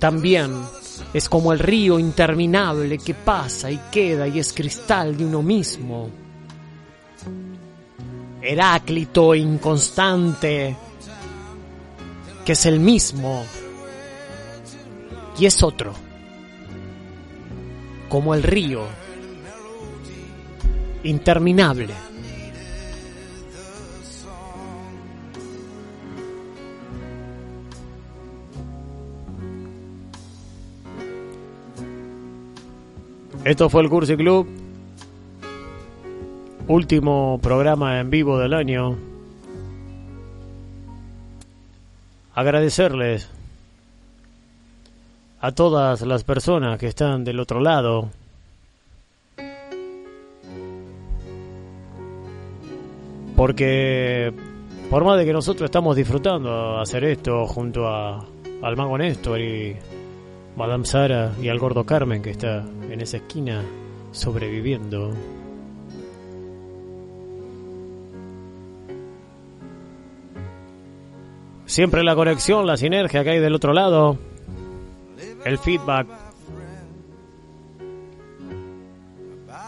También 0.00 0.64
es 1.12 1.28
como 1.28 1.52
el 1.52 1.58
río 1.58 1.98
interminable 1.98 2.96
que 2.96 3.12
pasa 3.12 3.70
y 3.70 3.78
queda 3.92 4.26
y 4.26 4.38
es 4.38 4.52
cristal 4.54 5.14
de 5.14 5.26
uno 5.26 5.42
mismo. 5.42 6.08
Heráclito 8.40 9.34
inconstante, 9.34 10.74
que 12.46 12.52
es 12.52 12.66
el 12.66 12.80
mismo 12.80 13.44
y 15.38 15.44
es 15.44 15.62
otro, 15.62 15.92
como 18.08 18.34
el 18.34 18.42
río 18.42 18.86
interminable. 21.02 22.09
Esto 33.44 33.70
fue 33.70 33.82
el 33.82 33.88
Cursi 33.88 34.16
Club. 34.16 34.46
Último 36.68 37.40
programa 37.42 37.98
en 37.98 38.10
vivo 38.10 38.38
del 38.38 38.52
año. 38.52 38.98
Agradecerles 42.34 43.30
a 45.40 45.52
todas 45.52 46.02
las 46.02 46.22
personas 46.22 46.78
que 46.78 46.88
están 46.88 47.24
del 47.24 47.40
otro 47.40 47.60
lado. 47.60 48.10
Porque 53.36 54.34
por 54.90 55.02
más 55.02 55.16
de 55.18 55.24
que 55.24 55.32
nosotros 55.32 55.64
estamos 55.64 55.96
disfrutando 55.96 56.78
hacer 56.78 57.04
esto 57.04 57.46
junto 57.46 57.88
a, 57.88 58.18
al 58.60 58.76
mago 58.76 58.98
Néstor 58.98 59.40
y 59.40 59.76
Madame 60.56 60.84
Sara 60.84 61.32
y 61.40 61.48
al 61.48 61.58
gordo 61.58 61.84
Carmen 61.84 62.22
que 62.22 62.30
está 62.30 62.64
en 62.90 63.00
esa 63.00 63.18
esquina 63.18 63.62
sobreviviendo. 64.12 65.12
Siempre 71.66 72.02
la 72.02 72.16
conexión, 72.16 72.66
la 72.66 72.76
sinergia 72.76 73.22
que 73.22 73.30
hay 73.30 73.38
del 73.38 73.54
otro 73.54 73.72
lado, 73.72 74.18
el 75.44 75.56
feedback, 75.58 76.08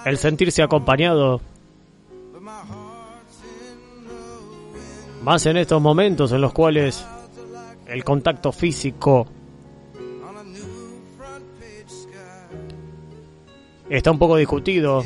el 0.05 0.18
sentirse 0.18 0.62
acompañado. 0.62 1.41
Más 5.22 5.47
en 5.47 5.57
estos 5.57 5.80
momentos 5.80 6.33
en 6.33 6.41
los 6.41 6.53
cuales 6.53 7.07
el 7.87 8.03
contacto 8.03 8.51
físico 8.51 9.28
está 13.97 14.11
un 14.11 14.18
poco 14.18 14.36
discutido. 14.36 15.05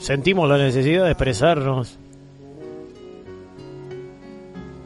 Sentimos 0.00 0.48
la 0.48 0.58
necesidad 0.58 1.04
de 1.04 1.12
expresarnos 1.12 1.98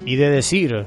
y 0.05 0.16
de 0.16 0.30
decir 0.30 0.86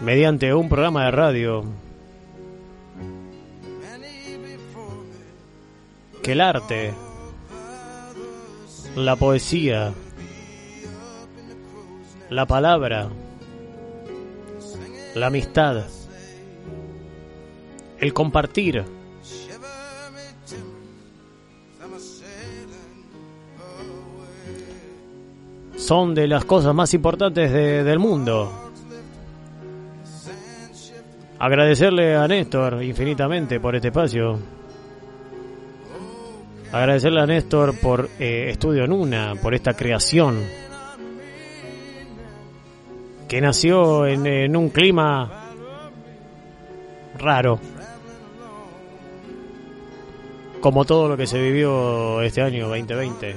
mediante 0.00 0.54
un 0.54 0.68
programa 0.68 1.06
de 1.06 1.10
radio 1.10 1.64
que 6.22 6.32
el 6.32 6.40
arte, 6.40 6.94
la 8.94 9.16
poesía, 9.16 9.92
la 12.30 12.46
palabra, 12.46 13.10
la 15.14 15.26
amistad, 15.26 15.84
el 17.98 18.12
compartir, 18.12 18.84
son 25.76 26.14
de 26.14 26.26
las 26.28 26.44
cosas 26.44 26.74
más 26.74 26.94
importantes 26.94 27.52
de- 27.52 27.84
del 27.84 27.98
mundo. 27.98 28.50
Agradecerle 31.38 32.16
a 32.16 32.26
Néstor 32.28 32.82
infinitamente 32.82 33.60
por 33.60 33.74
este 33.74 33.88
espacio. 33.88 34.38
Agradecerle 36.72 37.20
a 37.20 37.26
Néstor 37.26 37.78
por 37.78 38.08
eh, 38.18 38.50
Estudio 38.50 38.86
Nuna, 38.86 39.34
por 39.40 39.54
esta 39.54 39.74
creación 39.74 40.38
que 43.34 43.40
nació 43.40 44.06
en, 44.06 44.24
en 44.26 44.56
un 44.56 44.68
clima 44.68 45.28
raro, 47.18 47.58
como 50.60 50.84
todo 50.84 51.08
lo 51.08 51.16
que 51.16 51.26
se 51.26 51.42
vivió 51.42 52.22
este 52.22 52.42
año 52.42 52.68
2020. 52.68 53.34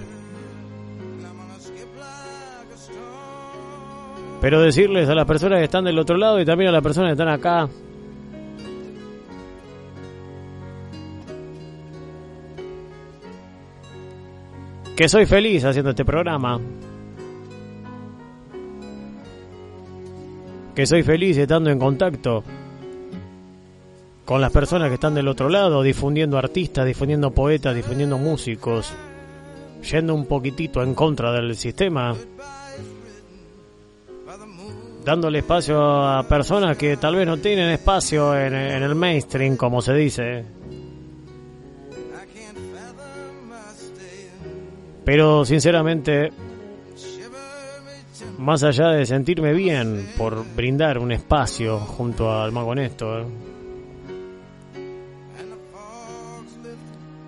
Pero 4.40 4.62
decirles 4.62 5.10
a 5.10 5.16
las 5.16 5.26
personas 5.26 5.58
que 5.58 5.66
están 5.66 5.86
del 5.86 5.98
otro 5.98 6.16
lado 6.16 6.40
y 6.40 6.46
también 6.46 6.70
a 6.70 6.74
las 6.74 6.84
personas 6.84 7.10
que 7.10 7.14
están 7.14 7.30
acá, 7.30 7.68
que 14.96 15.10
soy 15.10 15.26
feliz 15.26 15.66
haciendo 15.66 15.90
este 15.90 16.06
programa. 16.06 16.60
Que 20.78 20.86
soy 20.86 21.02
feliz 21.02 21.36
estando 21.36 21.72
en 21.72 21.80
contacto 21.80 22.44
con 24.26 24.40
las 24.40 24.52
personas 24.52 24.90
que 24.90 24.94
están 24.94 25.16
del 25.16 25.28
otro 25.28 25.50
lado, 25.50 25.82
difundiendo 25.82 26.38
artistas, 26.38 26.86
difundiendo 26.86 27.32
poetas, 27.32 27.76
difundiendo 27.76 28.20
músicos, 28.20 28.94
yendo 29.92 30.14
un 30.14 30.28
poquitito 30.28 30.84
en 30.84 30.94
contra 30.94 31.32
del 31.32 31.56
sistema, 31.56 32.16
dándole 35.04 35.40
espacio 35.40 35.82
a 35.82 36.22
personas 36.28 36.78
que 36.78 36.96
tal 36.98 37.16
vez 37.16 37.26
no 37.26 37.38
tienen 37.38 37.72
espacio 37.72 38.40
en, 38.40 38.54
en 38.54 38.84
el 38.84 38.94
mainstream, 38.94 39.58
como 39.58 39.82
se 39.82 39.96
dice. 39.96 40.46
Pero 45.04 45.44
sinceramente, 45.44 46.32
más 48.38 48.64
allá 48.64 48.90
de 48.90 49.06
sentirme 49.06 49.54
bien 49.54 50.08
por 50.18 50.46
brindar 50.56 51.00
un 51.00 51.12
espacio 51.12 51.80
junto 51.80 52.32
al 52.32 52.52
mago 52.52 52.76
Néstor, 52.76 53.26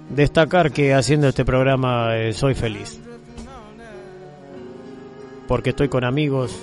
destacar 0.10 0.72
que 0.72 0.94
haciendo 0.94 1.28
este 1.28 1.46
programa 1.46 2.18
eh, 2.18 2.34
soy 2.34 2.56
feliz. 2.56 3.00
Porque 5.48 5.72
estoy 5.72 5.90
con 5.90 6.04
amigos. 6.04 6.60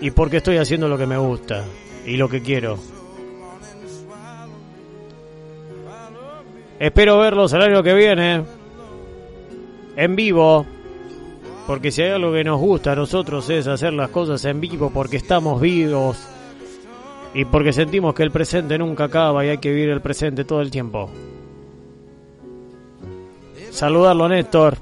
Y 0.00 0.10
porque 0.10 0.38
estoy 0.38 0.58
haciendo 0.58 0.88
lo 0.88 0.98
que 0.98 1.06
me 1.06 1.16
gusta 1.16 1.64
y 2.04 2.16
lo 2.16 2.28
que 2.28 2.42
quiero. 2.42 2.78
Espero 6.80 7.18
verlos 7.18 7.52
el 7.52 7.62
año 7.62 7.82
que 7.82 7.94
viene. 7.94 8.63
En 9.96 10.16
vivo. 10.16 10.66
Porque 11.66 11.90
si 11.90 12.02
hay 12.02 12.10
algo 12.10 12.32
que 12.32 12.44
nos 12.44 12.60
gusta 12.60 12.92
a 12.92 12.96
nosotros 12.96 13.48
es 13.48 13.66
hacer 13.66 13.92
las 13.94 14.10
cosas 14.10 14.44
en 14.44 14.60
vivo 14.60 14.90
porque 14.90 15.16
estamos 15.16 15.60
vivos. 15.60 16.18
Y 17.32 17.44
porque 17.46 17.72
sentimos 17.72 18.14
que 18.14 18.22
el 18.22 18.30
presente 18.30 18.78
nunca 18.78 19.04
acaba 19.04 19.44
y 19.44 19.48
hay 19.48 19.58
que 19.58 19.70
vivir 19.70 19.88
el 19.88 20.00
presente 20.00 20.44
todo 20.44 20.60
el 20.60 20.70
tiempo. 20.70 21.10
Saludarlo, 23.70 24.28
Néstor. 24.28 24.78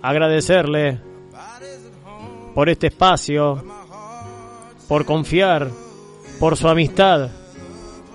Agradecerle 0.00 0.98
por 2.54 2.68
este 2.68 2.86
espacio, 2.86 3.62
por 4.88 5.04
confiar, 5.04 5.68
por 6.40 6.56
su 6.56 6.68
amistad, 6.68 7.28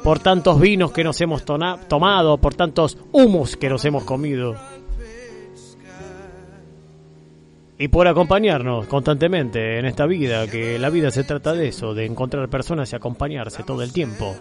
por 0.03 0.19
tantos 0.19 0.59
vinos 0.59 0.91
que 0.91 1.03
nos 1.03 1.21
hemos 1.21 1.43
tomado, 1.45 2.38
por 2.38 2.55
tantos 2.55 2.97
humus 3.11 3.55
que 3.55 3.69
nos 3.69 3.86
hemos 3.86 4.03
comido. 4.03 4.55
Y 7.84 7.89
por 7.89 8.07
acompañarnos 8.07 8.88
constantemente 8.88 9.77
en 9.77 9.86
esta 9.86 10.05
vida, 10.05 10.47
que 10.47 10.79
la 10.79 10.89
vida 10.89 11.11
se 11.11 11.25
trata 11.25 11.51
de 11.51 11.67
eso, 11.67 11.93
de 11.93 12.05
encontrar 12.05 12.47
personas 12.47 12.93
y 12.93 12.95
acompañarse 12.95 13.63
todo 13.63 13.84
el 13.84 13.91
tiempo, 13.91 14.38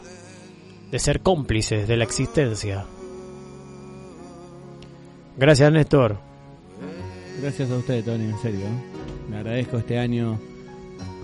de 0.92 0.98
ser 1.00 1.22
cómplices 1.22 1.88
de 1.88 1.96
la 1.96 2.04
existencia. 2.04 2.84
Gracias 5.36 5.72
Néstor. 5.72 6.18
Gracias 7.40 7.68
a 7.68 7.78
usted, 7.78 8.04
Tony, 8.04 8.26
en 8.26 8.38
serio. 8.38 8.66
Me 9.28 9.38
agradezco 9.38 9.78
este 9.78 9.98
año 9.98 10.38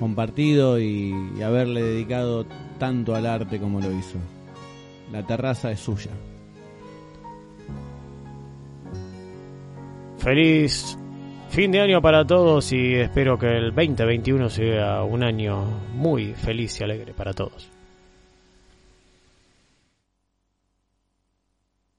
compartido 0.01 0.81
y, 0.81 1.15
y 1.39 1.43
haberle 1.43 1.85
dedicado 1.85 2.47
tanto 2.81 3.15
al 3.15 3.27
arte 3.27 3.61
como 3.61 3.81
lo 3.81 3.93
hizo. 3.93 4.19
La 5.13 5.25
terraza 5.25 5.71
es 5.71 5.79
suya. 5.79 6.11
Feliz 10.19 10.99
fin 11.49 11.73
de 11.73 11.81
año 11.81 12.01
para 12.01 12.25
todos 12.25 12.73
y 12.73 12.95
espero 12.95 13.39
que 13.39 13.57
el 13.57 13.75
2021 13.75 14.49
sea 14.49 15.03
un 15.03 15.23
año 15.23 15.65
muy 15.93 16.35
feliz 16.35 16.81
y 16.81 16.85
alegre 16.85 17.15
para 17.15 17.33
todos. 17.33 17.78